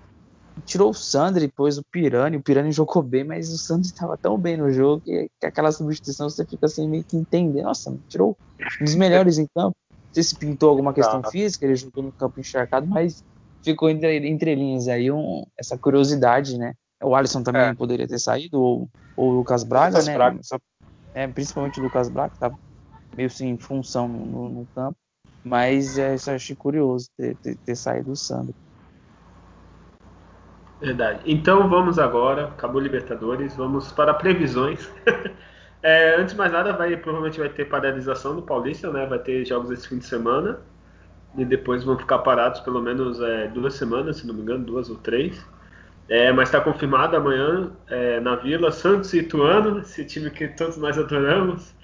[0.65, 2.37] tirou o Sandri e pôs o Pirani.
[2.37, 5.73] O Pirani jogou bem, mas o Sandri estava tão bem no jogo que, que, aquela
[5.73, 7.63] substituição você fica assim meio que entender.
[7.63, 8.37] Nossa, tirou
[8.81, 9.77] um dos melhores em campo.
[9.91, 11.31] Não sei se pintou alguma questão tá.
[11.31, 13.23] física, ele jogou no campo encharcado, mas
[13.63, 16.75] ficou entre, entre linhas aí um, essa curiosidade, né?
[17.03, 17.75] O Alisson também é.
[17.75, 20.15] poderia ter saído, ou, ou o Lucas Braga, Lucas né?
[20.15, 20.41] Braga.
[20.43, 20.59] Só,
[21.15, 22.59] é, principalmente o Lucas Braga, que estava
[23.17, 24.97] meio sem função no, no campo.
[25.45, 28.55] Mas é, eu achei curioso ter, ter, ter saído o Sandro.
[30.81, 31.21] Verdade.
[31.27, 34.89] Então vamos agora, acabou Libertadores, vamos para previsões.
[35.83, 39.05] é, antes de mais nada, vai, provavelmente vai ter paralisação do Paulista, né?
[39.07, 40.61] Vai ter jogos esse fim de semana.
[41.37, 44.89] E depois vão ficar parados pelo menos é, duas semanas, se não me engano, duas
[44.89, 45.45] ou três.
[46.09, 50.79] É, mas está confirmado amanhã é, na Vila Santos e Ituano, esse time que todos
[50.79, 51.75] nós adoramos,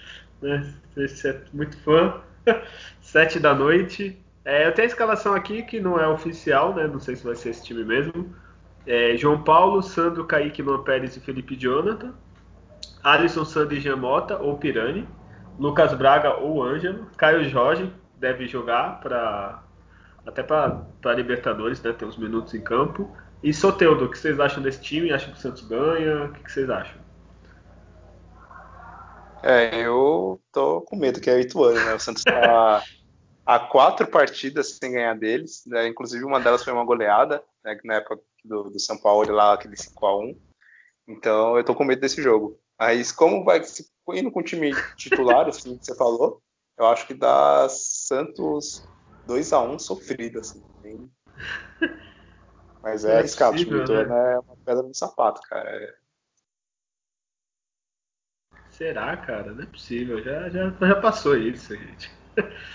[0.40, 0.72] né?
[0.96, 2.20] Você é muito fã.
[3.02, 4.18] Sete da noite.
[4.44, 6.86] É, eu tenho a escalação aqui que não é oficial, né?
[6.86, 8.34] Não sei se vai ser esse time mesmo.
[8.86, 12.12] É, João Paulo, Sandro, Kaique, Luan Pérez e Felipe Jonathan.
[13.02, 15.08] Alisson, Sandro e Gemota ou Pirani.
[15.58, 17.06] Lucas Braga ou Ângelo.
[17.16, 19.62] Caio Jorge deve jogar para
[20.26, 21.92] até para Libertadores, né?
[21.92, 23.14] Ter uns minutos em campo.
[23.42, 25.12] E Soteudo, o que vocês acham desse time?
[25.12, 26.24] Acham que o Santos ganha?
[26.24, 26.96] O que vocês acham?
[29.42, 31.94] É, eu tô com medo que é o Ituano, né?
[31.94, 32.82] O Santos tá
[33.44, 35.86] há quatro partidas sem ganhar deles, né?
[35.86, 37.78] inclusive uma delas foi uma goleada, né?
[37.84, 40.36] na época do, do São Paulo lá, aquele 5x1.
[41.08, 42.60] Então eu tô com medo desse jogo.
[42.78, 46.42] Mas como vai se indo com o time titular, assim que você falou,
[46.76, 48.86] eu acho que dá Santos
[49.26, 50.62] 2x1 sofrido, assim.
[52.82, 54.34] Mas é, é arriscado, o time né?
[54.34, 55.70] é uma pedra no sapato, cara.
[55.70, 55.94] É...
[58.70, 59.52] Será, cara?
[59.52, 60.22] Não é possível.
[60.22, 62.12] Já, já, já passou isso, gente.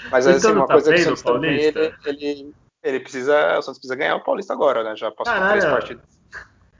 [0.09, 3.57] Mas assim, então, uma tá coisa que o Santos também, ele, ele, ele, precisa.
[3.57, 4.95] O Santos precisa ganhar o Paulista agora, né?
[4.95, 6.19] Já passou Caralho, três partidas.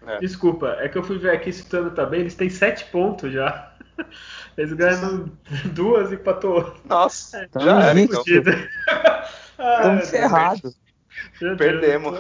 [0.08, 0.18] É.
[0.20, 2.86] Desculpa, é que eu fui ver aqui se o Tano tá bem, eles têm sete
[2.86, 3.76] pontos já.
[4.58, 5.32] Eles ganham
[5.74, 6.76] duas e empatou.
[6.86, 8.22] Nossa, é, já era, então.
[8.22, 10.80] Estamos ferrados.
[11.58, 12.12] Perdemos.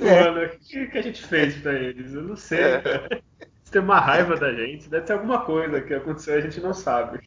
[0.00, 2.14] Mano, o que, que a gente fez pra eles?
[2.14, 2.80] Eu não sei, é.
[2.80, 3.08] cara.
[3.10, 4.88] Eles têm uma raiva da gente.
[4.88, 7.20] Deve ter alguma coisa que aconteceu e a gente não sabe.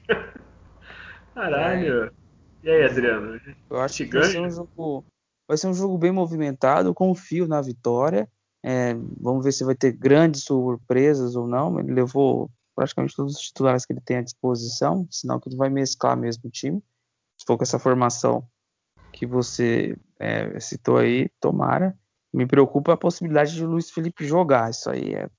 [1.34, 2.06] Caralho.
[2.06, 2.12] É.
[2.64, 3.42] E aí, Adriano?
[3.70, 5.06] Eu acho que vai ser um jogo.
[5.52, 8.26] Vai ser um jogo bem movimentado, confio na vitória.
[8.64, 11.78] É, vamos ver se vai ter grandes surpresas ou não.
[11.78, 15.70] Ele levou praticamente todos os titulares que ele tem à disposição, sinal que ele vai
[15.70, 16.82] mesclar mesmo o time.
[17.38, 18.47] Se for com essa formação
[19.12, 21.99] que você é, citou aí, tomara.
[22.34, 24.70] Me preocupa a possibilidade de o Luiz Felipe jogar.
[24.70, 25.30] Isso aí é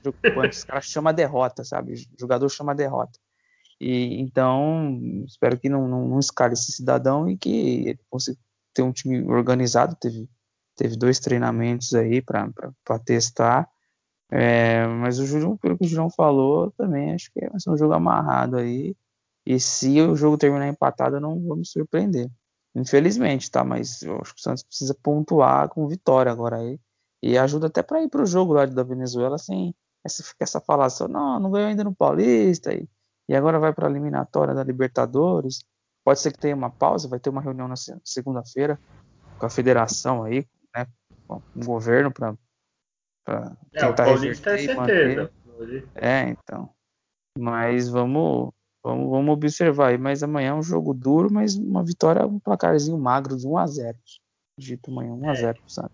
[0.00, 0.56] preocupante.
[0.56, 1.94] Os caras chamam derrota, sabe?
[1.94, 3.18] O jogador chama derrota.
[3.80, 8.38] E então, espero que não, não, não escale esse cidadão e que ele consiga
[8.78, 9.96] ter um time organizado.
[9.96, 10.28] Teve,
[10.76, 13.68] teve dois treinamentos aí para testar.
[14.30, 17.76] É, mas o Julião, pelo que o Julião falou, também acho que vai ser um
[17.76, 18.94] jogo amarrado aí.
[19.46, 22.30] E se o jogo terminar empatado, eu não vou me surpreender.
[22.74, 23.64] Infelizmente, tá?
[23.64, 26.78] Mas eu acho que o Santos precisa pontuar com vitória agora aí.
[27.22, 29.74] E ajuda até para ir para o jogo lá da Venezuela sem
[30.04, 32.72] essa, essa falação, não, não ganhou ainda no Paulista.
[32.72, 32.88] E
[33.28, 35.62] e agora vai para a eliminatória da Libertadores.
[36.08, 38.80] Pode ser que tenha uma pausa, vai ter uma reunião na segunda-feira
[39.38, 40.86] com a federação aí, né,
[41.26, 42.34] com o governo para
[43.28, 45.30] é, tentar o Paulista é certeza.
[45.94, 46.70] É, então.
[47.38, 49.98] Mas vamos, vamos, vamos observar aí.
[49.98, 53.66] Mas amanhã é um jogo duro, mas uma vitória, um placarzinho magro de 1 a
[53.66, 53.98] 0
[54.58, 55.62] Dito amanhã, 1 a 0 é.
[55.68, 55.90] sabe?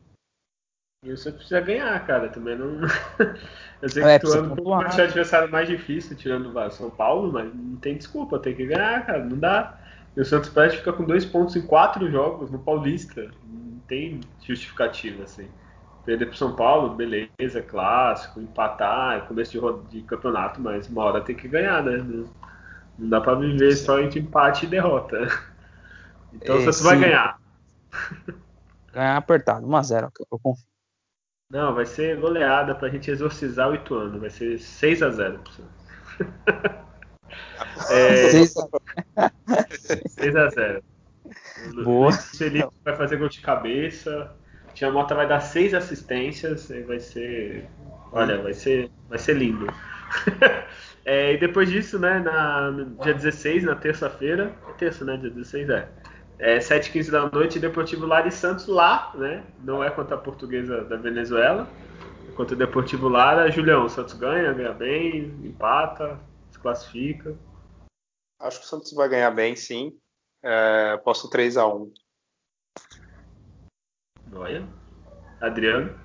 [1.04, 2.28] E você precisa ganhar, cara.
[2.28, 2.82] Também não.
[3.82, 6.88] Eu sei é, que tu anda um pouco de adversário mais difícil, tirando o São
[6.88, 9.24] Paulo, mas não tem desculpa, tem que ganhar, cara.
[9.24, 9.80] Não dá.
[10.16, 13.30] E o Santos Pérez fica com dois pontos em quatro jogos no Paulista.
[13.44, 15.48] Não tem justificativa, assim.
[16.04, 21.20] Perder pro São Paulo, beleza, clássico, empatar, é começo de, de campeonato, mas uma hora
[21.20, 21.96] tem que ganhar, né?
[22.98, 25.16] Não dá pra viver só entre empate e derrota.
[26.34, 27.38] Então o Santos vai ganhar.
[28.92, 30.66] Ganhar apertado, 1x0, eu confio.
[31.48, 34.18] Não, vai ser goleada pra gente exorcizar o Ituano.
[34.18, 35.40] Vai ser 6 a 0
[37.90, 38.28] é,
[40.06, 40.82] 6 a 0
[41.84, 42.08] Boa.
[42.08, 44.30] O Felipe vai fazer gol de cabeça.
[44.74, 46.68] Tia Mota vai dar seis assistências.
[46.70, 47.66] E vai ser.
[48.12, 49.66] Olha, vai ser, vai ser lindo.
[51.04, 54.52] é, e depois disso, né, na, no dia 16, na terça-feira.
[54.68, 55.16] É terça, né?
[55.16, 55.88] Dia 16 é.
[56.38, 59.44] É, 7h15 da noite, Deportivo Lara e Santos lá, né?
[59.62, 61.68] Não é contra a portuguesa da Venezuela.
[62.28, 63.50] É contra o Deportivo Lara.
[63.50, 66.18] Julião, o Santos ganha, ganha bem, empata,
[66.50, 67.34] se classifica.
[68.44, 69.98] Acho que o Santos vai ganhar bem, sim.
[70.42, 71.90] É, posso 3x1.
[74.34, 74.68] Olha.
[75.40, 75.98] Adriano?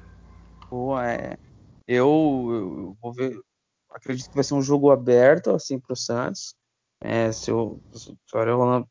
[0.69, 1.37] Pô, é,
[1.85, 2.07] eu,
[2.49, 3.37] eu, vou ver.
[3.91, 6.55] Acredito que vai ser um jogo aberto assim para o Santos.
[7.01, 7.81] É, se o,
[8.33, 8.87] Ariola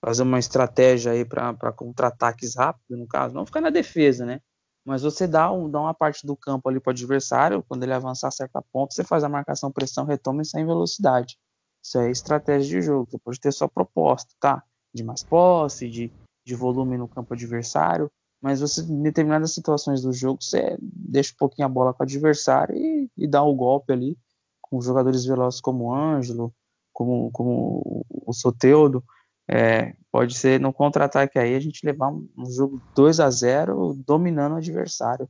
[0.00, 4.40] fazer uma estratégia aí para contra-ataques rápidos, no caso, não ficar na defesa, né?
[4.84, 7.92] Mas você dá, um, dá uma parte do campo ali para o adversário, quando ele
[7.92, 11.36] avançar a certa ponto, você faz a marcação, pressão, retoma e sai em velocidade.
[11.82, 13.10] Isso é estratégia de jogo.
[13.10, 14.62] Você pode ter sua proposta, tá?
[14.94, 16.12] De mais posse, de,
[16.44, 18.10] de volume no campo adversário,
[18.42, 22.06] mas você, em determinadas situações do jogo, você deixa um pouquinho a bola com o
[22.06, 24.18] adversário e, e dá o um golpe ali,
[24.60, 26.52] com jogadores velozes como o Ângelo,
[26.92, 29.02] como, como o Soteudo,
[29.48, 33.94] é, pode ser no contra-ataque aí a gente levar um, um, jogo 2 a 0
[34.06, 35.28] dominando o adversário.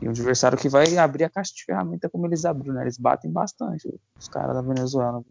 [0.00, 2.82] E o adversário que vai abrir a caixa de ferramenta como eles abriram, né?
[2.82, 5.22] Eles batem bastante, os caras da Venezuela.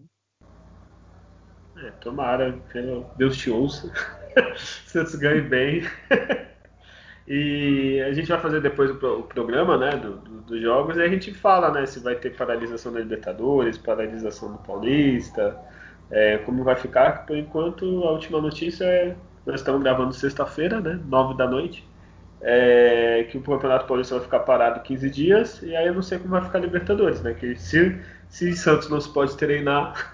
[1.83, 2.55] É, tomara,
[3.17, 3.91] Deus te ouça.
[4.85, 5.83] Santos ganhe bem.
[7.27, 11.07] e a gente vai fazer depois o, programa, né, do, do, dos jogos e a
[11.07, 15.57] gente fala, né, se vai ter paralisação da Libertadores, paralisação do Paulista,
[16.11, 17.25] é, como vai ficar.
[17.25, 19.15] Por enquanto, a última notícia é
[19.45, 21.87] nós estamos gravando sexta-feira, né, nove da noite.
[22.43, 26.17] É, que o Campeonato Paulista vai ficar parado 15 dias, e aí eu não sei
[26.17, 27.35] como vai ficar a Libertadores, né?
[27.35, 29.93] Que se, se Santos não se pode treinar,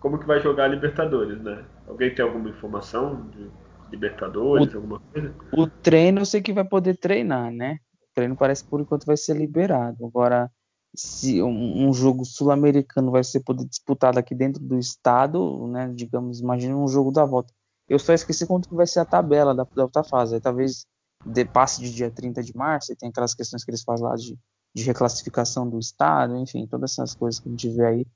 [0.00, 1.64] como que vai jogar a Libertadores, né?
[1.86, 3.50] Alguém tem alguma informação de
[3.90, 5.34] Libertadores, o, alguma coisa?
[5.52, 7.78] O treino eu sei que vai poder treinar, né?
[8.02, 10.04] O treino parece por enquanto vai ser liberado.
[10.04, 10.50] Agora,
[10.94, 15.92] se um, um jogo sul-americano vai ser poder disputado aqui dentro do estado, né?
[15.94, 17.52] Digamos, imagina um jogo da volta.
[17.88, 20.34] Eu só esqueci quanto que vai ser a tabela da, da outra fase.
[20.34, 20.86] Aí, talvez
[21.24, 24.14] de passe de dia 30 de março, e tem aquelas questões que eles fazem lá
[24.14, 24.38] de,
[24.74, 28.06] de reclassificação do estado, enfim, todas essas coisas que a gente vê aí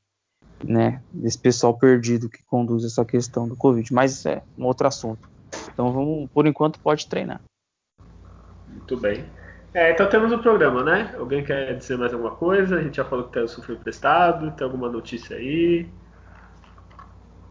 [0.65, 3.93] né, desse pessoal perdido que conduz essa questão do Covid.
[3.93, 5.29] Mas é um outro assunto.
[5.73, 7.41] Então vamos, por enquanto, pode treinar.
[8.69, 9.25] Muito bem.
[9.75, 11.15] É, então temos o um programa, né?
[11.19, 12.77] Alguém quer dizer mais alguma coisa?
[12.77, 15.89] A gente já falou que tem o sofrido prestado, tem alguma notícia aí?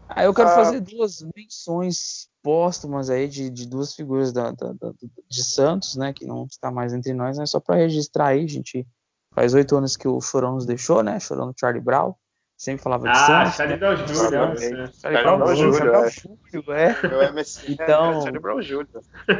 [0.08, 0.54] Ah, eu quero ah.
[0.54, 4.92] fazer duas menções póstumas aí de, de duas figuras da, da, da,
[5.28, 6.12] de Santos, né?
[6.12, 7.46] Que não está mais entre nós, né?
[7.46, 8.86] Só para registrar aí, gente.
[9.34, 11.18] Faz oito anos que o Chorão nos deixou, né?
[11.18, 12.14] Chorão do Charlie Brown
[12.62, 13.54] sempre falava de ah, Santos.
[13.56, 13.80] Charlie né?
[13.80, 14.92] Brown Jr.
[15.00, 16.72] Charlie Brown Jr.
[16.72, 17.72] é.
[17.72, 18.86] Então, Charlie Brown Jr.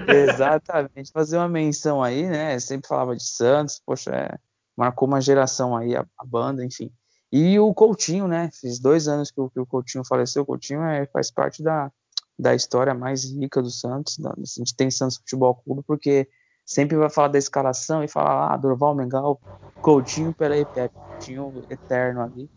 [0.08, 1.12] Exatamente.
[1.12, 2.58] Fazer uma menção aí, né?
[2.58, 4.38] Sempre falava de Santos, poxa, é,
[4.76, 6.90] marcou uma geração aí, a, a, banda, enfim.
[7.30, 8.50] E o Coutinho, né?
[8.60, 10.42] Fiz dois anos que o, que o Coutinho faleceu.
[10.42, 11.92] O Coutinho é, faz parte da,
[12.36, 14.18] da história mais rica do Santos.
[14.18, 16.28] Da, a gente tem Santos Futebol Clube, porque
[16.66, 19.40] sempre vai falar da escalação e falar, ah, Dorval Mengal,
[19.80, 22.50] Coutinho, peraí, Pepe, Coutinho eterno ali.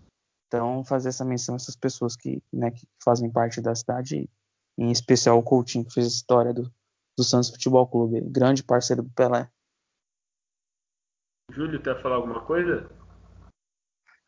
[0.56, 4.30] Então, fazer essa menção a essas pessoas que, né, que fazem parte da cidade,
[4.78, 6.72] em especial o Coutinho, que fez a história do,
[7.18, 9.50] do Santos Futebol Clube, grande parceiro do Pelé.
[11.52, 12.90] Júlio, quer falar alguma coisa?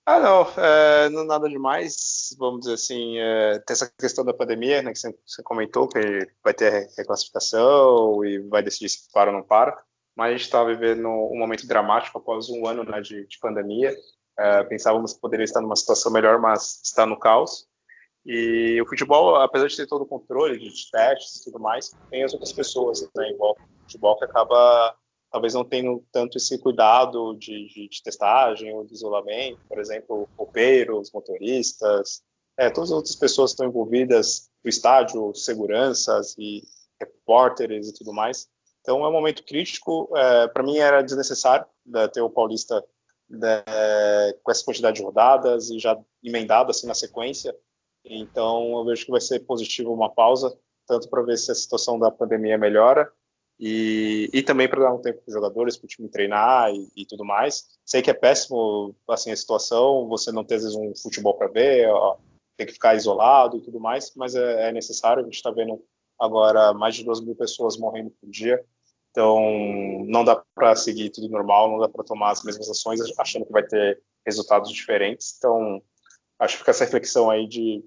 [0.06, 2.36] Ah, não, é, não nada demais.
[2.38, 6.00] Vamos dizer assim, é, tem essa questão da pandemia, né, que você comentou, que
[6.44, 9.82] vai ter reclassificação e vai decidir se para ou não para.
[10.16, 13.96] Mas a gente está vivendo um momento dramático após um ano né, de, de pandemia.
[14.40, 17.68] É, pensávamos que poderia estar numa situação melhor, mas está no caos.
[18.26, 22.24] E o futebol, apesar de ter todo o controle de testes e tudo mais, tem
[22.24, 24.96] as outras pessoas né, em volta do futebol que acaba
[25.32, 30.28] talvez não tendo tanto esse cuidado de, de, de testagem ou de isolamento, por exemplo,
[30.38, 32.22] roupeiros, motoristas,
[32.58, 36.64] é, todas as outras pessoas que estão envolvidas no estádio, seguranças e
[37.00, 38.48] repórteres e tudo mais.
[38.82, 40.10] Então é um momento crítico.
[40.16, 42.84] É, Para mim era desnecessário né, ter o Paulista
[43.30, 43.64] né,
[44.44, 47.56] com essa quantidade de rodadas e já emendado assim na sequência.
[48.04, 50.58] Então eu vejo que vai ser positivo uma pausa,
[50.88, 53.12] tanto para ver se a situação da pandemia melhora
[53.60, 56.90] e, e também para dar um tempo para os jogadores, para o time treinar e,
[56.96, 57.66] e, tudo mais.
[57.86, 61.48] Sei que é péssimo assim a situação, você não ter às vezes um futebol para
[61.48, 62.18] ver, ó,
[62.56, 65.22] tem que ficar isolado e tudo mais, mas é, é necessário.
[65.22, 65.84] A gente está vendo
[66.20, 68.64] agora mais de duas mil pessoas morrendo por dia
[69.18, 73.48] então, não dá para seguir tudo normal, não dá para tomar as mesmas ações achando
[73.48, 75.34] que vai ter resultados diferentes.
[75.36, 75.82] Então,
[76.38, 77.84] acho que fica essa reflexão aí de,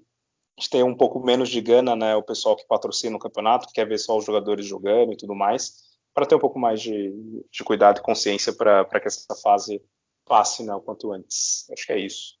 [0.59, 2.17] de ter um pouco menos de gana, né?
[2.17, 5.33] O pessoal que patrocina o campeonato, que quer ver só os jogadores jogando e tudo
[5.33, 5.71] mais,
[6.13, 7.13] para ter um pouco mais de,
[7.49, 9.81] de cuidado e consciência para que essa fase
[10.25, 11.65] passe né, o quanto antes.
[11.71, 12.35] Acho que é isso.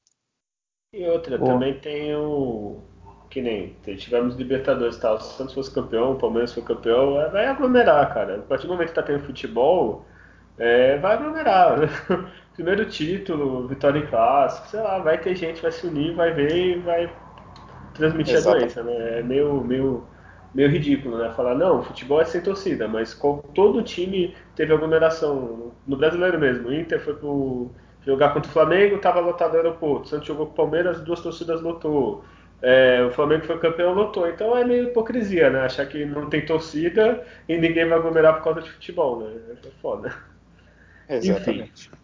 [0.93, 2.83] E outra, também tem o,
[3.31, 5.19] que nem tivemos Libertadores e tal.
[5.19, 8.35] Se o Santos fosse campeão, o Palmeiras foi campeão, é, vai aglomerar, cara.
[8.35, 10.05] A partir do momento que tá tendo futebol,
[10.59, 11.79] é, vai aglomerar.
[12.53, 16.53] Primeiro título, vitória em clássico, sei lá, vai ter gente, vai se unir, vai ver
[16.53, 17.11] e vai
[17.93, 18.57] transmitir Exato.
[18.57, 19.19] a doença, né?
[19.19, 20.03] É meio, meio,
[20.53, 21.31] meio ridículo, né?
[21.33, 23.17] Falar, não, futebol é sem torcida, mas
[23.55, 25.71] todo time teve aglomeração.
[25.87, 27.71] No brasileiro mesmo, o Inter foi pro
[28.05, 30.05] jogar contra o Flamengo, tava lotado o aeroporto.
[30.05, 32.25] O Santos jogou com o Palmeiras, duas torcidas lotou.
[32.61, 34.27] É, o Flamengo foi campeão, lotou.
[34.27, 35.61] Então é meio hipocrisia, né?
[35.61, 39.35] Achar que não tem torcida e ninguém vai aglomerar por causa de futebol, né?
[39.65, 40.13] É foda.
[41.09, 41.87] Exatamente.
[41.87, 42.01] Enfim.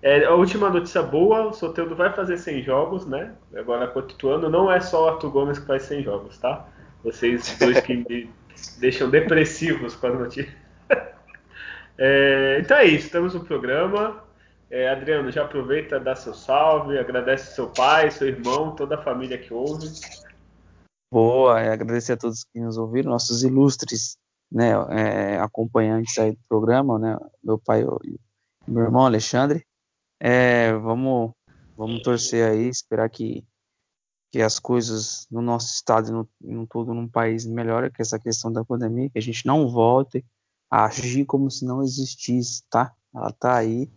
[0.00, 3.34] É, a última notícia boa, o Soteldo vai fazer 100 jogos, né?
[3.56, 6.68] Agora continuando, não é só o Arthur Gomes que faz 100 jogos, tá?
[7.02, 8.30] Vocês dois que me
[8.78, 10.48] deixam depressivos com a notícia.
[12.00, 14.22] É, então é isso, temos um programa.
[14.70, 19.38] É, Adriano, já aproveita, dá seu salve, agradece seu pai, seu irmão, toda a família
[19.38, 19.88] que ouve.
[21.10, 24.18] Boa, é, agradecer a todos que nos ouviram, nossos ilustres
[24.52, 28.20] né, é, acompanhantes aí do programa, né, meu pai e
[28.70, 29.64] meu irmão Alexandre.
[30.20, 31.32] É, vamos,
[31.74, 33.44] vamos torcer aí, esperar que
[34.30, 38.18] que as coisas no nosso estado e no, no todo no país melhorem, que essa
[38.18, 40.24] questão da pandemia, que a gente não volte
[40.70, 42.94] a agir como se não existisse, tá?
[43.14, 43.90] Ela tá aí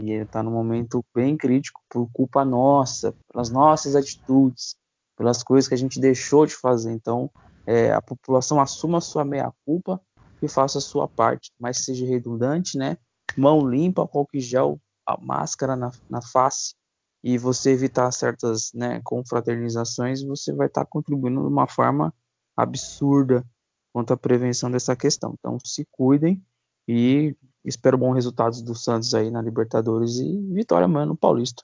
[0.00, 4.76] e está num momento bem crítico por culpa nossa, pelas nossas atitudes,
[5.16, 6.92] pelas coisas que a gente deixou de fazer.
[6.92, 7.30] Então,
[7.66, 10.00] é, a população assuma a sua meia-culpa
[10.40, 12.96] e faça a sua parte, mas seja redundante, né?
[13.36, 16.74] Mão limpa, álcool gel, a máscara na, na face
[17.22, 22.14] e você evitar certas né, confraternizações, você vai estar tá contribuindo de uma forma
[22.56, 23.44] absurda
[23.92, 25.34] quanto à prevenção dessa questão.
[25.38, 26.42] Então, se cuidem
[26.86, 31.62] e espero bons resultados do Santos aí na Libertadores e vitória amanhã no Paulista,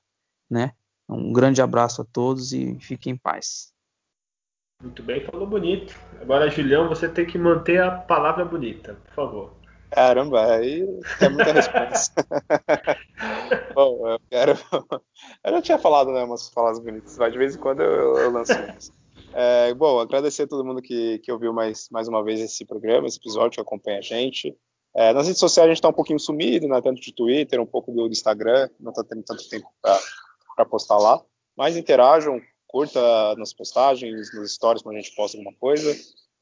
[0.51, 0.73] né?
[1.09, 3.73] Um grande abraço a todos e fiquem em paz.
[4.83, 5.99] Muito bem, falou bonito.
[6.21, 9.53] Agora, Julião, você tem que manter a palavra bonita, por favor.
[9.91, 10.83] Caramba, aí
[11.21, 12.27] é muita resposta.
[13.75, 14.59] Bom, eu quero.
[15.45, 18.31] Eu já tinha falado, né, umas palavras bonitas, mas de vez em quando eu, eu
[18.33, 18.93] lanço umas.
[19.33, 23.07] É, bom, agradecer a todo mundo que, que ouviu mais, mais uma vez esse programa,
[23.07, 24.57] esse episódio, que acompanha a gente.
[24.97, 27.67] É, nas redes sociais a gente está um pouquinho sumido, né, tanto de Twitter, um
[27.67, 31.21] pouco do Instagram, não está tendo tanto tempo para postar lá.
[31.57, 35.95] Mas interajam, curta nas postagens, nos stories quando a gente posta alguma coisa,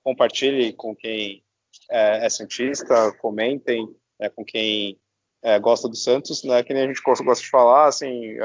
[0.05, 1.43] compartilhe com quem
[1.91, 3.89] é, é Santista, comentem
[4.21, 4.99] né, com quem
[5.43, 8.37] é, gosta do Santos, né, que nem a gente gosta, de falar, assim,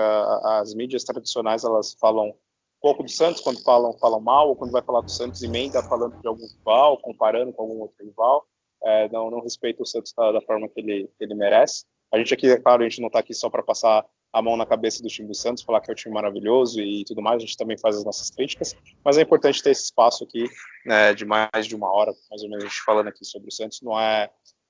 [0.44, 2.34] as mídias tradicionais elas falam
[2.82, 6.20] pouco do Santos quando falam falam mal, ou quando vai falar do Santos emenda falando
[6.22, 8.46] de algum rival, comparando com algum outro rival,
[8.84, 11.86] é, não, não respeita o Santos da, da forma que ele, que ele merece.
[12.12, 14.56] A gente aqui, é claro, a gente não está aqui só para passar a mão
[14.58, 17.38] na cabeça do time do Santos, falar que é um time maravilhoso e tudo mais,
[17.38, 20.46] a gente também faz as nossas críticas, mas é importante ter esse espaço aqui
[20.86, 23.52] né, de mais de uma hora, mais ou menos, a gente falando aqui sobre o
[23.52, 24.30] Santos, não é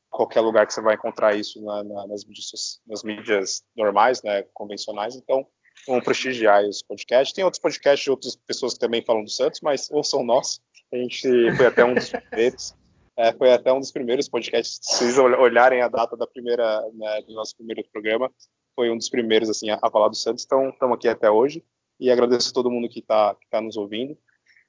[0.09, 4.43] qualquer lugar que você vai encontrar isso na, na, nas, mídias, nas mídias normais, né,
[4.53, 5.45] convencionais, então
[5.85, 7.33] vamos prestigiar os podcasts.
[7.33, 10.61] Tem outros podcasts de outras pessoas que também falam do Santos, mas ouçam nós,
[10.93, 11.21] a gente
[11.55, 12.73] foi até um dos primeiros,
[13.17, 17.21] é, foi até um dos primeiros podcasts, se vocês olharem a data da primeira, né,
[17.23, 18.31] do nosso primeiro programa,
[18.75, 21.65] foi um dos primeiros assim a, falar do Santos, então estamos aqui até hoje
[21.99, 24.15] e agradeço a todo mundo que está que tá nos ouvindo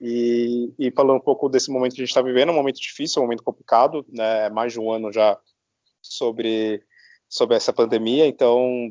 [0.01, 3.21] e, e falando um pouco desse momento que a gente está vivendo, um momento difícil,
[3.21, 5.39] um momento complicado, né, mais de um ano já
[6.01, 6.83] sobre
[7.29, 8.91] sobre essa pandemia, então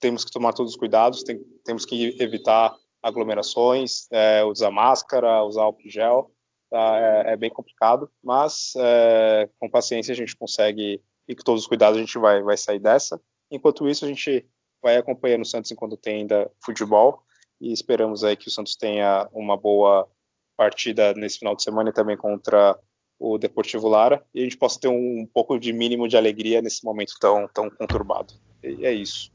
[0.00, 5.64] temos que tomar todos os cuidados, tem, temos que evitar aglomerações, é, usar máscara, usar
[5.64, 6.33] álcool gel,
[6.74, 6.98] tá?
[6.98, 11.66] é, é, bem complicado, mas é, com paciência a gente consegue e com todos os
[11.68, 13.20] cuidados a gente vai, vai sair dessa.
[13.50, 14.44] Enquanto isso, a gente
[14.82, 17.22] vai acompanhando o Santos enquanto tem ainda futebol
[17.60, 20.08] e esperamos aí que o Santos tenha uma boa
[20.56, 22.78] partida nesse final de semana e também contra
[23.18, 26.60] o Deportivo Lara e a gente possa ter um, um pouco de mínimo de alegria
[26.60, 28.34] nesse momento tão, tão conturbado.
[28.62, 29.32] E é isso.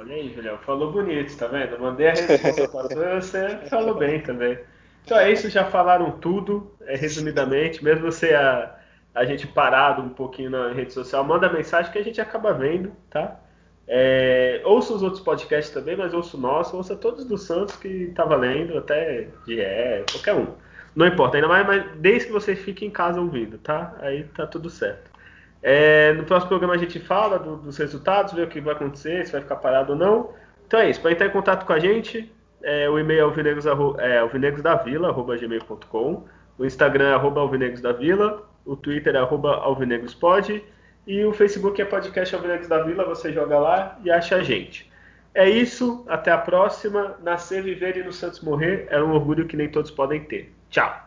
[0.00, 1.78] Olha aí, Julião, falou bonito, tá vendo?
[1.78, 4.58] Mandei a resposta para você, falou bem também.
[5.06, 8.74] Então é isso, já falaram tudo, é, resumidamente, mesmo você a,
[9.14, 12.90] a gente parado um pouquinho na rede social, manda mensagem que a gente acaba vendo,
[13.08, 13.38] tá?
[13.86, 18.10] É, ouça os outros podcasts também, mas ouça o nosso, ouça todos do Santos que
[18.16, 20.48] tá valendo, até de é, qualquer um.
[20.96, 23.94] Não importa, ainda mais, mas desde que você fique em casa ouvindo, tá?
[24.00, 25.08] Aí tá tudo certo.
[25.62, 29.24] É, no próximo programa a gente fala do, dos resultados, vê o que vai acontecer,
[29.24, 30.30] se vai ficar parado ou não.
[30.66, 32.28] Então é isso, para entrar em contato com a gente,
[32.66, 33.64] é, o e-mail é alvinegros,
[33.98, 36.24] é, alvinegrosdavila.gmail.com
[36.58, 40.64] o Instagram é arroba alvinegrosdavila, o Twitter é arroba alvinegrospod
[41.06, 44.90] e o Facebook é podcast Alvinegros da Vila, você joga lá e acha a gente.
[45.34, 47.16] É isso, até a próxima.
[47.22, 50.52] Nascer, viver e no Santos morrer é um orgulho que nem todos podem ter.
[50.70, 51.06] Tchau.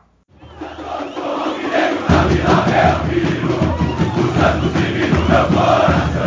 [5.19, 6.18] Santos